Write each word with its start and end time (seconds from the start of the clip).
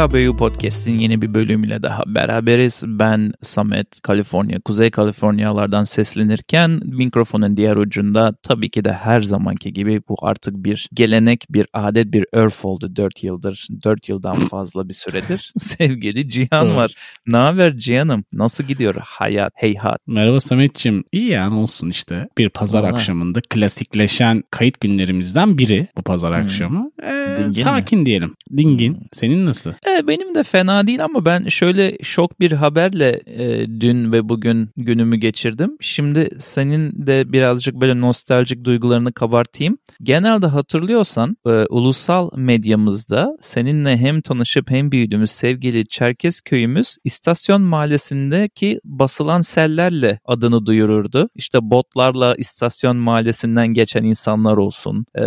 PKBU 0.00 0.36
Podcast'in 0.36 0.98
yeni 0.98 1.22
bir 1.22 1.34
bölümüyle 1.34 1.82
daha 1.82 2.02
beraberiz. 2.06 2.82
Ben 2.86 3.32
Samet, 3.42 4.00
Kaliforniya, 4.02 4.60
Kuzey 4.64 4.90
Kaliforniyalardan 4.90 5.84
seslenirken 5.84 6.80
mikrofonun 6.84 7.56
diğer 7.56 7.76
ucunda 7.76 8.34
tabii 8.42 8.70
ki 8.70 8.84
de 8.84 8.92
her 8.92 9.20
zamanki 9.20 9.72
gibi 9.72 10.02
bu 10.08 10.16
artık 10.22 10.54
bir 10.56 10.88
gelenek, 10.94 11.46
bir 11.50 11.66
adet, 11.72 12.12
bir 12.12 12.26
örf 12.32 12.64
oldu 12.64 12.96
4 12.96 13.24
yıldır. 13.24 13.68
4 13.84 14.08
yıldan 14.08 14.34
fazla 14.34 14.88
bir 14.88 14.94
süredir. 14.94 15.52
Sevgili 15.58 16.28
Cihan 16.28 16.76
var. 16.76 16.94
Ne 17.26 17.36
haber 17.36 17.78
Cihan'ım? 17.78 18.24
Nasıl 18.32 18.64
gidiyor 18.64 18.94
hayat, 19.04 19.52
heyhat? 19.54 20.00
Merhaba 20.06 20.40
Samet'ciğim. 20.40 21.04
İyi 21.12 21.30
yani 21.30 21.54
olsun 21.54 21.90
işte. 21.90 22.28
Bir 22.38 22.48
pazar 22.48 22.82
Vallahi. 22.82 22.94
akşamında 22.94 23.40
klasikleşen 23.50 24.42
kayıt 24.50 24.80
günlerimizden 24.80 25.58
biri 25.58 25.88
bu 25.96 26.02
pazar 26.02 26.32
akşamı. 26.32 26.90
Ee, 27.02 27.34
Dingin 27.38 27.50
sakin 27.50 28.06
diyelim. 28.06 28.34
Dingin. 28.56 28.98
Senin 29.12 29.46
nasıl? 29.46 29.72
E, 29.98 30.06
benim 30.06 30.34
de 30.34 30.42
fena 30.42 30.86
değil 30.86 31.04
ama 31.04 31.24
ben 31.24 31.48
şöyle 31.48 31.96
şok 32.02 32.40
bir 32.40 32.52
haberle 32.52 33.20
e, 33.26 33.66
dün 33.80 34.12
ve 34.12 34.28
bugün 34.28 34.70
günümü 34.76 35.16
geçirdim. 35.16 35.76
Şimdi 35.80 36.28
senin 36.38 37.06
de 37.06 37.32
birazcık 37.32 37.74
böyle 37.74 38.00
nostaljik 38.00 38.64
duygularını 38.64 39.12
kabartayım. 39.12 39.78
Genelde 40.02 40.46
hatırlıyorsan 40.46 41.36
e, 41.46 41.50
ulusal 41.50 42.30
medyamızda 42.36 43.36
seninle 43.40 43.96
hem 43.96 44.20
tanışıp 44.20 44.70
hem 44.70 44.92
büyüdüğümüz 44.92 45.30
sevgili 45.30 45.86
Çerkez 45.86 46.40
köyümüz 46.40 46.96
istasyon 47.04 47.62
mahallesindeki 47.62 48.80
basılan 48.84 49.40
sellerle 49.40 50.18
adını 50.24 50.66
duyururdu. 50.66 51.28
İşte 51.34 51.58
botlarla 51.62 52.34
istasyon 52.34 52.96
mahallesinden 52.96 53.68
geçen 53.68 54.04
insanlar 54.04 54.56
olsun. 54.56 55.06
e, 55.18 55.22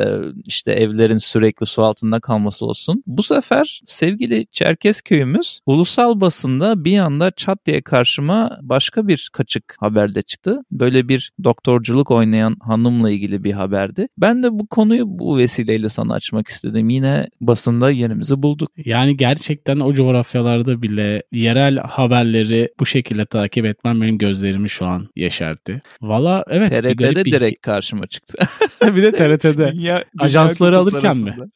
işte 0.48 0.72
evlerin 0.72 1.18
sürekli 1.18 1.66
su 1.66 1.84
altında 1.84 2.20
kalması 2.20 2.66
olsun. 2.66 3.04
Bu 3.08 3.24
sefer 3.24 3.82
sevgili 3.86 4.46
Çerkez 4.58 5.02
köyümüz 5.02 5.60
ulusal 5.66 6.22
basında 6.22 6.86
bir 6.86 6.98
anda 7.00 7.32
çat 7.32 7.66
diye 7.66 7.82
karşıma 7.82 8.58
başka 8.62 9.08
bir 9.08 9.30
kaçık 9.34 9.76
haberde 9.80 10.22
çıktı. 10.22 10.60
Böyle 10.72 11.10
bir 11.10 11.32
doktorculuk 11.44 12.12
oynayan 12.12 12.56
hanımla 12.62 13.12
ilgili 13.12 13.44
bir 13.44 13.52
haberdi. 13.52 14.08
Ben 14.18 14.44
de 14.44 14.52
bu 14.52 14.68
konuyu 14.68 15.04
bu 15.08 15.38
vesileyle 15.38 15.90
sana 15.90 16.14
açmak 16.14 16.48
istedim. 16.48 16.90
Yine 16.90 17.28
basında 17.42 17.92
yerimizi 17.92 18.44
bulduk. 18.44 18.72
Yani 18.86 19.18
gerçekten 19.18 19.80
o 19.80 19.94
coğrafyalarda 19.94 20.82
bile 20.82 21.24
yerel 21.32 21.78
haberleri 21.78 22.70
bu 22.80 22.86
şekilde 22.86 23.26
takip 23.26 23.66
etmem 23.66 24.02
benim 24.02 24.18
gözlerimi 24.18 24.70
şu 24.70 24.86
an 24.86 25.08
yaşarttı. 25.16 25.82
Valla 26.02 26.44
evet 26.50 26.72
bir 26.72 26.78
garip 26.98 27.00
TRT'de 27.00 27.26
bir 27.26 27.32
direkt 27.32 27.62
karşıma 27.62 28.08
çıktı. 28.08 28.38
bir 28.96 29.04
de 29.04 29.12
TRT'de. 29.12 29.72
Dünya, 29.74 30.04
Ajansları 30.20 30.78
Kupası 30.78 30.98
alırken 30.98 31.18
mi? 31.18 31.30
arasında- 31.30 31.48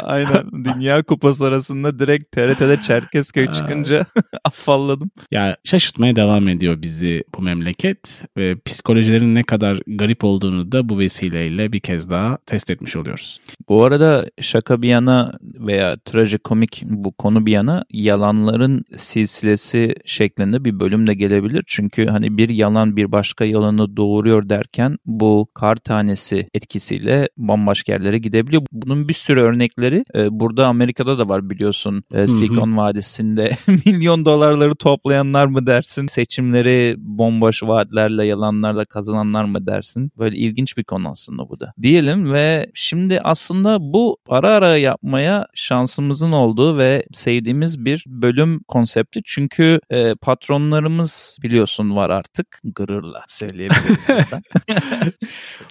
Aynen. 0.00 0.64
Dünya 0.64 1.02
Kupası 1.02 1.44
arasında 1.44 1.98
direkt 1.98 2.32
TRT'de 2.42 2.82
Çerkezköy 2.82 3.52
çıkınca 3.52 4.06
afalladım. 4.44 5.10
Ya 5.30 5.56
şaşırtmaya 5.64 6.16
devam 6.16 6.48
ediyor 6.48 6.82
bizi 6.82 7.24
bu 7.38 7.42
memleket 7.42 8.24
ve 8.36 8.56
psikolojilerin 8.64 9.34
ne 9.34 9.42
kadar 9.42 9.78
garip 9.86 10.24
olduğunu 10.24 10.72
da 10.72 10.88
bu 10.88 10.98
vesileyle 10.98 11.72
bir 11.72 11.80
kez 11.80 12.10
daha 12.10 12.38
test 12.46 12.70
etmiş 12.70 12.96
oluyoruz. 12.96 13.40
Bu 13.68 13.84
arada 13.84 14.26
şaka 14.40 14.82
bir 14.82 14.88
yana 14.88 15.38
veya 15.42 15.96
trajikomik 16.04 16.82
bu 16.86 17.12
konu 17.12 17.46
bir 17.46 17.52
yana 17.52 17.84
yalanların 17.90 18.84
silsilesi 18.96 19.94
şeklinde 20.04 20.64
bir 20.64 20.80
bölüm 20.80 21.06
de 21.06 21.14
gelebilir. 21.14 21.64
Çünkü 21.66 22.06
hani 22.06 22.36
bir 22.36 22.48
yalan 22.48 22.96
bir 22.96 23.12
başka 23.12 23.44
yalanı 23.44 23.96
doğuruyor 23.96 24.48
derken 24.48 24.98
bu 25.06 25.48
kar 25.54 25.76
tanesi 25.76 26.46
etkisiyle 26.54 27.28
bambaşka 27.36 27.92
yerlere 27.92 28.18
gidebiliyor. 28.18 28.62
Bunun 28.72 29.08
bir 29.08 29.14
sürü 29.14 29.40
örnekleri 29.40 30.04
e, 30.14 30.40
burada 30.40 30.66
Amerika'da 30.66 31.18
da 31.18 31.28
var 31.28 31.50
biliyorsun. 31.50 32.04
E, 32.14 32.28
Silikon 32.34 32.76
Vadisi'nde 32.76 33.50
milyon 33.86 34.24
dolarları 34.24 34.74
toplayanlar 34.74 35.46
mı 35.46 35.66
dersin? 35.66 36.06
Seçimleri 36.06 36.96
bomboş 36.98 37.62
vaatlerle 37.62 38.26
yalanlarla 38.26 38.84
kazananlar 38.84 39.44
mı 39.44 39.66
dersin? 39.66 40.12
Böyle 40.18 40.36
ilginç 40.36 40.76
bir 40.76 40.84
konu 40.84 41.08
aslında 41.08 41.48
bu 41.48 41.60
da. 41.60 41.72
Diyelim 41.82 42.32
ve 42.32 42.66
şimdi 42.74 43.20
aslında 43.20 43.78
bu 43.80 44.16
ara 44.28 44.48
ara 44.48 44.76
yapmaya 44.76 45.46
şansımızın 45.54 46.32
olduğu 46.32 46.78
ve 46.78 47.04
sevdiğimiz 47.12 47.84
bir 47.84 48.04
bölüm 48.06 48.60
konsepti. 48.68 49.20
Çünkü 49.24 49.80
e, 49.90 50.14
patronlarımız 50.14 51.38
biliyorsun 51.42 51.96
var 51.96 52.10
artık. 52.10 52.60
Gırırla 52.64 53.24
söyleyebilirim. 53.28 54.42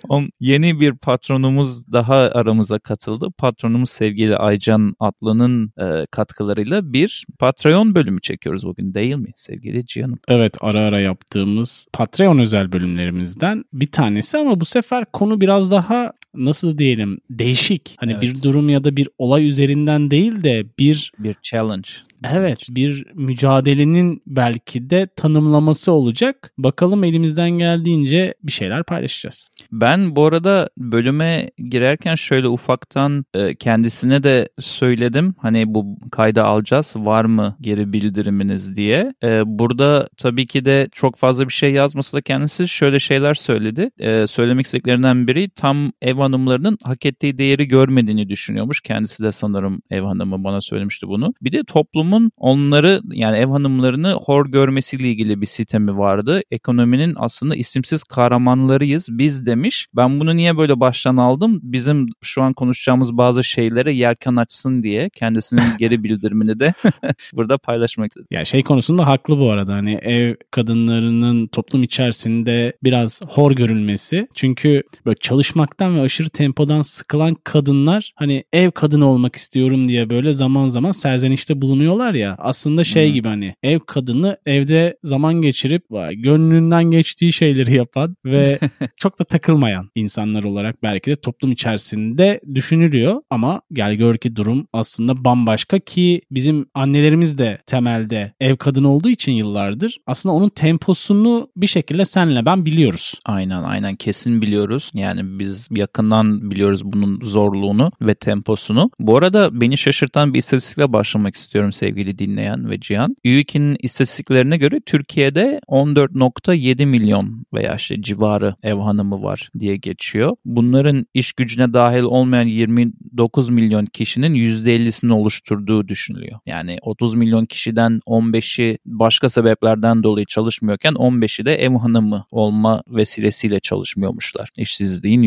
On, 0.09 0.29
yeni 0.39 0.79
bir 0.79 0.97
patronumuz 0.97 1.91
daha 1.91 2.15
aramıza 2.15 2.79
katıldı. 2.79 3.27
Patronumuz 3.37 3.89
sevgili 3.89 4.37
Aycan 4.37 4.95
Atlı'nın 4.99 5.73
e, 5.79 6.05
katkılarıyla 6.51 6.93
bir 6.93 7.25
Patreon 7.39 7.95
bölümü 7.95 8.21
çekiyoruz 8.21 8.63
bugün 8.65 8.93
değil 8.93 9.15
mi 9.15 9.31
sevgili 9.35 9.85
Cihan'ım? 9.85 10.19
Evet 10.27 10.57
ara 10.61 10.81
ara 10.81 10.99
yaptığımız 10.99 11.87
Patreon 11.93 12.39
özel 12.39 12.71
bölümlerimizden 12.71 13.63
bir 13.73 13.91
tanesi 13.91 14.37
ama 14.37 14.59
bu 14.59 14.65
sefer 14.65 15.05
konu 15.05 15.41
biraz 15.41 15.71
daha 15.71 16.13
nasıl 16.35 16.77
diyelim 16.77 17.17
değişik. 17.29 17.95
Hani 17.99 18.11
Evet. 18.11 18.21
bir 18.21 18.43
durum 18.43 18.69
ya 18.69 18.83
da 18.83 18.95
bir 18.95 19.09
olay 19.17 19.47
üzerinden 19.47 20.11
değil 20.11 20.43
de 20.43 20.63
bir 20.79 21.11
Bir 21.19 21.35
challenge. 21.43 21.89
evet 22.33 22.65
bir 22.69 23.05
mücadelenin 23.15 24.21
belki 24.27 24.89
de 24.89 25.07
tanımlaması 25.15 25.91
olacak. 25.91 26.53
Bakalım 26.57 27.03
elimizden 27.03 27.49
geldiğince 27.51 28.33
bir 28.43 28.51
şeyler 28.51 28.83
paylaşacağız. 28.83 29.49
Ben 29.71 30.15
bu 30.15 30.25
arada 30.25 30.69
bölüme 30.77 31.49
girerken 31.69 32.15
şöyle 32.15 32.47
ufaktan 32.47 33.25
e, 33.33 33.55
kendisine 33.55 34.23
de 34.23 34.49
söyledim. 34.59 35.35
Hani 35.37 35.73
bu 35.73 35.97
kayda 36.11 36.45
alacağız 36.45 36.93
var 36.97 37.25
mı 37.25 37.55
geri 37.61 37.93
bildiriminiz 37.93 38.75
diye. 38.75 39.13
E, 39.23 39.41
burada 39.45 40.09
tabii 40.17 40.45
ki 40.45 40.65
de 40.65 40.87
çok 40.91 41.17
fazla 41.17 41.47
bir 41.47 41.53
şey 41.53 41.71
yazmasa 41.71 42.17
da 42.17 42.21
kendisi 42.21 42.67
şöyle 42.67 42.99
şeyler 42.99 43.33
söyledi. 43.33 43.89
E, 43.99 44.27
söylemek 44.27 44.65
istediklerinden 44.65 45.27
biri 45.27 45.49
tam 45.49 45.91
ev 46.01 46.20
hanımlarının 46.21 46.77
hak 46.83 47.05
ettiği 47.05 47.37
değeri 47.37 47.67
görmediğini 47.67 48.29
düşünüyormuş. 48.29 48.81
Kendisi 48.81 49.23
de 49.23 49.31
sanırım 49.31 49.81
ev 49.89 50.01
hanımı 50.01 50.43
bana 50.43 50.61
söylemişti 50.61 51.07
bunu. 51.07 51.33
Bir 51.41 51.51
de 51.51 51.63
toplumun 51.63 52.31
onları 52.37 53.01
yani 53.11 53.37
ev 53.37 53.47
hanımlarını 53.47 54.11
hor 54.11 54.51
görmesiyle 54.51 55.09
ilgili 55.09 55.41
bir 55.41 55.45
sitemi 55.45 55.97
vardı. 55.97 56.41
Ekonominin 56.51 57.13
aslında 57.17 57.55
isimsiz 57.55 58.03
kahramanlarıyız 58.03 59.07
biz 59.11 59.45
demiş. 59.45 59.87
Ben 59.95 60.19
bunu 60.19 60.35
niye 60.35 60.57
böyle 60.57 60.79
baştan 60.79 61.17
aldım? 61.17 61.59
Bizim 61.63 62.07
şu 62.21 62.41
an 62.41 62.53
konuşacağımız 62.53 63.17
bazı 63.17 63.43
şeylere 63.43 63.93
yelken 63.93 64.35
açsın 64.35 64.83
diye 64.83 65.09
kendisinin 65.09 65.61
geri 65.79 66.03
bildirimini 66.03 66.59
de 66.59 66.73
burada 67.33 67.57
paylaşmak 67.57 68.07
istedim. 68.07 68.27
Ya 68.31 68.45
şey 68.45 68.63
konusunda 68.63 69.07
haklı 69.07 69.39
bu 69.39 69.51
arada 69.51 69.73
hani 69.73 69.93
ev 69.93 70.35
kadınlarının 70.51 71.47
toplum 71.47 71.83
içerisinde 71.83 72.73
biraz 72.83 73.21
hor 73.27 73.51
görülmesi. 73.51 74.27
Çünkü 74.33 74.83
böyle 75.05 75.17
çalışmaktan 75.19 75.95
ve 75.95 75.99
aşırı 76.11 76.29
tempodan 76.29 76.81
sıkılan 76.81 77.37
kadınlar 77.43 78.13
hani 78.15 78.43
ev 78.53 78.71
kadını 78.71 79.07
olmak 79.09 79.35
istiyorum 79.35 79.87
diye 79.87 80.09
böyle 80.09 80.33
zaman 80.33 80.67
zaman 80.67 80.91
serzenişte 80.91 81.61
bulunuyorlar 81.61 82.13
ya. 82.13 82.35
Aslında 82.39 82.83
şey 82.83 83.09
Hı. 83.09 83.13
gibi 83.13 83.27
hani 83.27 83.55
ev 83.63 83.79
kadını 83.79 84.37
evde 84.45 84.97
zaman 85.03 85.33
geçirip 85.33 85.83
vay, 85.91 86.15
gönlünden 86.15 86.83
geçtiği 86.83 87.33
şeyleri 87.33 87.75
yapan 87.75 88.15
ve 88.25 88.59
çok 88.95 89.19
da 89.19 89.23
takılmayan 89.23 89.89
insanlar 89.95 90.43
olarak 90.43 90.83
belki 90.83 91.11
de 91.11 91.15
toplum 91.15 91.51
içerisinde 91.51 92.39
düşünülüyor 92.55 93.21
ama 93.29 93.61
gel 93.73 93.93
gör 93.93 94.17
ki 94.17 94.35
durum 94.35 94.67
aslında 94.73 95.25
bambaşka 95.25 95.79
ki 95.79 96.21
bizim 96.31 96.65
annelerimiz 96.73 97.37
de 97.37 97.61
temelde 97.65 98.33
ev 98.39 98.57
kadını 98.57 98.91
olduğu 98.91 99.09
için 99.09 99.31
yıllardır 99.31 99.97
aslında 100.07 100.35
onun 100.35 100.49
temposunu 100.49 101.49
bir 101.57 101.67
şekilde 101.67 102.05
senle 102.05 102.45
ben 102.45 102.65
biliyoruz. 102.65 103.13
Aynen 103.25 103.63
aynen 103.63 103.95
kesin 103.95 104.41
biliyoruz. 104.41 104.91
Yani 104.93 105.39
biz 105.39 105.67
yakından 106.01 106.51
biliyoruz 106.51 106.81
bunun 106.83 107.19
zorluğunu 107.23 107.91
ve 108.01 108.15
temposunu. 108.15 108.89
Bu 108.99 109.17
arada 109.17 109.61
beni 109.61 109.77
şaşırtan 109.77 110.33
bir 110.33 110.39
istatistikle 110.39 110.93
başlamak 110.93 111.35
istiyorum 111.35 111.73
sevgili 111.73 112.17
dinleyen 112.17 112.69
ve 112.69 112.79
Cihan. 112.79 113.15
TÜİK'in 113.23 113.77
istatistiklerine 113.79 114.57
göre 114.57 114.79
Türkiye'de 114.85 115.59
14.7 115.67 116.85
milyon 116.85 117.45
veya 117.53 117.75
işte 117.75 118.01
civarı 118.01 118.55
ev 118.63 118.75
hanımı 118.75 119.23
var 119.23 119.49
diye 119.59 119.75
geçiyor. 119.75 120.35
Bunların 120.45 121.05
iş 121.13 121.33
gücüne 121.33 121.73
dahil 121.73 122.03
olmayan 122.03 122.47
29 122.47 123.49
milyon 123.49 123.85
kişinin 123.85 124.33
%50'sini 124.33 125.11
oluşturduğu 125.11 125.87
düşünülüyor. 125.87 126.39
Yani 126.45 126.77
30 126.81 127.13
milyon 127.13 127.45
kişiden 127.45 127.99
15'i 128.07 128.77
başka 128.85 129.29
sebeplerden 129.29 130.03
dolayı 130.03 130.25
çalışmıyorken 130.25 130.93
15'i 130.93 131.45
de 131.45 131.55
ev 131.55 131.75
hanımı 131.75 132.25
olma 132.31 132.81
vesilesiyle 132.87 133.59
çalışmıyormuşlar. 133.59 134.49
İşsizliğin 134.57 135.21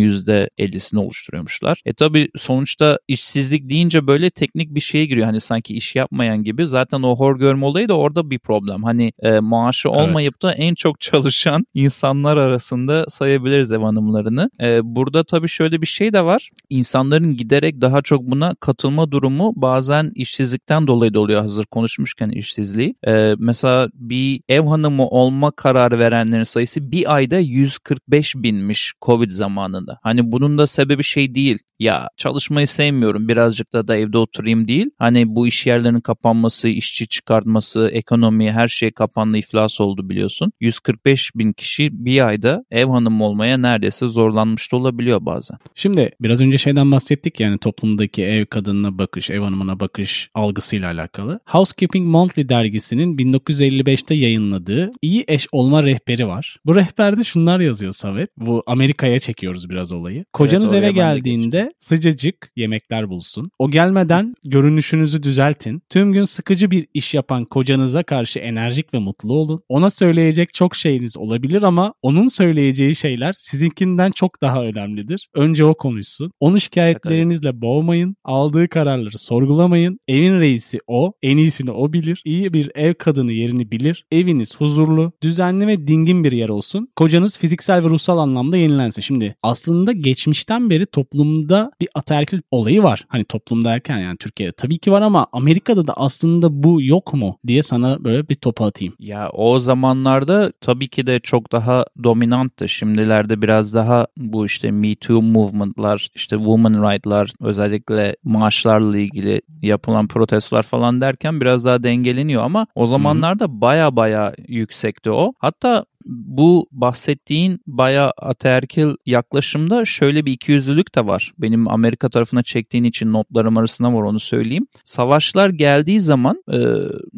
%50'sini 0.69 0.99
oluşturuyormuşlar. 0.99 1.81
E 1.85 1.93
tabi 1.93 2.29
sonuçta 2.37 2.99
işsizlik 3.09 3.69
deyince 3.69 4.07
böyle 4.07 4.31
teknik 4.31 4.75
bir 4.75 4.81
şeye 4.81 5.07
giriyor. 5.07 5.27
Hani 5.27 5.41
sanki 5.41 5.75
iş 5.75 5.95
yapmayan 5.95 6.45
gibi. 6.45 6.67
Zaten 6.67 7.03
o 7.03 7.17
hor 7.17 7.39
görme 7.39 7.67
olayı 7.67 7.89
da 7.89 7.95
orada 7.95 8.31
bir 8.31 8.39
problem. 8.39 8.83
Hani 8.83 9.13
e, 9.23 9.41
maaşı 9.41 9.91
olmayıp 9.91 10.43
da 10.43 10.53
en 10.53 10.75
çok 10.75 11.01
çalışan 11.01 11.67
insanlar 11.75 12.37
arasında 12.37 13.07
sayabiliriz 13.09 13.73
ev 13.73 13.81
hanımlarını. 13.81 14.51
E, 14.61 14.81
burada 14.97 15.25
tabii 15.25 15.49
şöyle 15.49 15.81
bir 15.81 15.87
şey 15.87 16.13
de 16.13 16.25
var. 16.25 16.51
İnsanların 16.71 17.37
giderek 17.37 17.81
daha 17.81 18.03
çok 18.03 18.23
buna 18.23 18.55
katılma 18.61 19.13
durumu 19.13 19.53
bazen 19.57 20.13
işsizlik 20.15 20.65
işsizlikten 20.65 20.87
dolayı 20.87 21.15
da 21.15 21.21
oluyor 21.21 21.41
hazır 21.41 21.65
konuşmuşken 21.65 22.29
işsizliği. 22.29 22.95
Ee, 23.07 23.35
mesela 23.39 23.89
bir 23.95 24.41
ev 24.49 24.67
hanımı 24.67 25.07
olma 25.07 25.51
kararı 25.51 25.99
verenlerin 25.99 26.45
sayısı 26.45 26.93
bir 26.93 27.15
ayda 27.15 27.39
145 27.39 28.35
binmiş 28.37 28.93
Covid 29.03 29.31
zamanında. 29.31 29.99
Hani 30.03 30.33
bunun 30.33 30.54
da 30.59 30.67
sebebi 30.67 31.03
şey 31.03 31.35
değil. 31.35 31.59
Ya 31.79 32.09
çalışmayı 32.17 32.69
sevmiyorum 32.69 33.29
birazcık 33.29 33.73
da 33.73 33.89
da 33.89 33.97
evde 33.97 34.19
oturayım 34.19 34.69
değil. 34.69 34.91
Hani 34.99 35.35
bu 35.35 35.47
iş 35.47 35.67
yerlerinin 35.67 36.01
kapanması, 36.01 36.69
işçi 36.69 37.09
çıkartması, 37.09 37.91
ekonomi 37.93 38.53
her 38.53 38.69
şey 38.69 38.91
kapandı 38.91 39.39
iflas 39.39 39.81
oldu 39.81 40.11
biliyorsun. 40.11 40.53
145 40.61 41.31
bin 41.35 41.53
kişi 41.53 42.05
bir 42.05 42.27
ayda 42.27 42.65
ev 42.71 42.87
hanımı 42.87 43.25
olmaya 43.25 43.59
neredeyse 43.59 44.07
zorlanmış 44.07 44.73
da 44.73 44.77
olabiliyor 44.77 45.19
bazen. 45.27 45.59
Şimdi 45.75 46.11
biraz 46.21 46.41
önce 46.41 46.59
şeyden 46.59 46.93
bahsettik 46.93 47.41
yani 47.41 47.59
toplumdaki 47.59 48.23
ev 48.23 48.47
kadınına 48.47 48.99
bakış, 48.99 49.31
ev 49.31 49.41
hanımına 49.41 49.81
bakış 49.81 50.31
algısıyla 50.35 50.93
alakalı. 50.93 51.41
Housekeeping 51.47 52.07
Monthly 52.07 52.49
dergisinin 52.49 53.17
1955'te 53.17 54.15
yayınladığı 54.15 54.91
iyi 55.03 55.25
eş 55.29 55.47
olma 55.53 55.83
rehberi 55.83 56.29
var. 56.29 56.57
Bu 56.65 56.77
rehberde 56.77 57.25
şunlar 57.25 57.61
yazıyor 57.61 57.93
Savet. 57.93 58.31
Bu 58.37 58.63
Amerika'ya 58.67 59.19
çekiyoruz 59.19 59.71
biraz 59.71 59.93
olayı. 59.93 60.25
Kocanız 60.45 60.73
Evet, 60.73 60.85
eve 60.85 60.93
geldiğinde 60.93 61.73
sıcacık 61.79 62.51
yemekler 62.57 63.11
bulsun. 63.11 63.51
O 63.59 63.71
gelmeden 63.71 64.35
görünüşünüzü 64.45 65.23
düzeltin. 65.23 65.83
Tüm 65.89 66.13
gün 66.13 66.25
sıkıcı 66.25 66.71
bir 66.71 66.87
iş 66.95 67.15
yapan 67.15 67.45
kocanıza 67.45 68.03
karşı 68.03 68.39
enerjik 68.39 68.95
ve 68.95 68.99
mutlu 68.99 69.33
olun. 69.33 69.63
Ona 69.69 69.91
söyleyecek 69.91 70.55
çok 70.55 70.77
şeyiniz 70.77 71.17
olabilir 71.17 71.63
ama 71.63 71.95
onun 72.03 72.29
söyleyeceği 72.29 72.97
şeyler 72.97 73.35
sizinkinden 73.39 74.11
çok 74.11 74.43
daha 74.43 74.63
önemlidir. 74.63 75.29
Önce 75.35 75.65
o 75.65 75.75
konuşsun. 75.75 76.31
Onu 76.41 76.61
şikayetlerinizle 76.61 77.61
boğmayın. 77.61 78.17
Aldığı 78.25 78.69
kararları 78.69 79.19
sorgulamayın. 79.19 79.99
Evin 80.09 80.41
reisi 80.41 80.79
o. 80.87 81.13
En 81.23 81.37
iyisini 81.37 81.71
o 81.71 81.93
bilir. 81.93 82.23
İyi 82.25 82.53
bir 82.53 82.71
ev 82.75 82.95
kadını 82.95 83.33
yerini 83.33 83.71
bilir. 83.71 84.05
Eviniz 84.13 84.57
huzurlu, 84.57 85.13
düzenli 85.23 85.67
ve 85.67 85.87
dingin 85.87 86.25
bir 86.25 86.33
yer 86.33 86.49
olsun. 86.49 86.89
Kocanız 86.97 87.39
fiziksel 87.39 87.85
ve 87.85 87.89
ruhsal 87.89 88.19
anlamda 88.19 88.57
yenilensin. 88.57 89.03
Şimdi 89.03 89.35
aslında 89.43 89.93
geçmişten 90.25 90.71
beri 90.71 90.87
toplumda 90.87 91.71
bir 91.81 91.89
ataerkil 91.95 92.41
olayı 92.51 92.83
var. 92.83 93.05
Hani 93.09 93.25
toplum 93.25 93.65
derken 93.65 93.99
yani 93.99 94.17
Türkiye'de 94.17 94.53
tabii 94.53 94.79
ki 94.79 94.93
var 94.93 95.03
ama 95.03 95.27
Amerika'da 95.33 95.87
da 95.87 95.93
aslında 95.97 96.63
bu 96.63 96.83
yok 96.83 97.15
mu 97.15 97.39
diye 97.47 97.63
sana 97.63 98.05
böyle 98.05 98.29
bir 98.29 98.35
topa 98.35 98.67
atayım. 98.67 98.95
Ya 98.99 99.31
o 99.33 99.59
zamanlarda 99.59 100.53
tabii 100.61 100.89
ki 100.89 101.07
de 101.07 101.21
çok 101.21 101.53
daha 101.53 101.85
dominanttı. 102.05 102.69
Şimdilerde 102.69 103.43
biraz 103.43 103.75
daha 103.75 104.07
bu 104.17 104.47
işte 104.47 104.71
Me 104.71 104.95
Too 104.95 105.23
movement'lar, 105.23 106.09
işte 106.15 106.37
women 106.37 106.83
right'lar, 106.83 107.33
özellikle 107.41 108.17
maaşlarla 108.25 108.99
ilgili 108.99 109.41
yapılan 109.63 110.09
protestolar 110.09 110.63
falan 110.63 111.01
derken 111.01 111.41
biraz 111.41 111.65
daha 111.65 111.83
dengeleniyor 111.83 112.43
ama 112.43 112.67
o 112.75 112.87
zamanlarda 112.87 113.61
baya 113.61 113.97
baya 113.97 114.35
yüksekti 114.49 115.11
o. 115.11 115.33
Hatta 115.39 115.85
bu 116.05 116.69
bahsettiğin 116.73 117.61
bayağı 117.67 118.13
ataerkil 118.17 118.91
yaklaşımda 119.07 119.85
şöyle 119.85 120.27
bir 120.27 120.33
ikiyüzlülük 120.33 120.95
de 120.95 121.07
var. 121.07 121.33
Benim 121.39 121.69
Amerika 121.69 122.09
tarafına 122.09 122.43
çektiğin 122.43 122.85
için 122.85 123.13
notlarım 123.13 123.59
arasında 123.59 123.93
var 123.93 124.03
onu 124.03 124.21
söyleyeyim. 124.21 124.67
Savaşlar 124.85 125.51
geldiği 125.51 126.01
zaman, 126.01 126.43
e, 126.53 126.59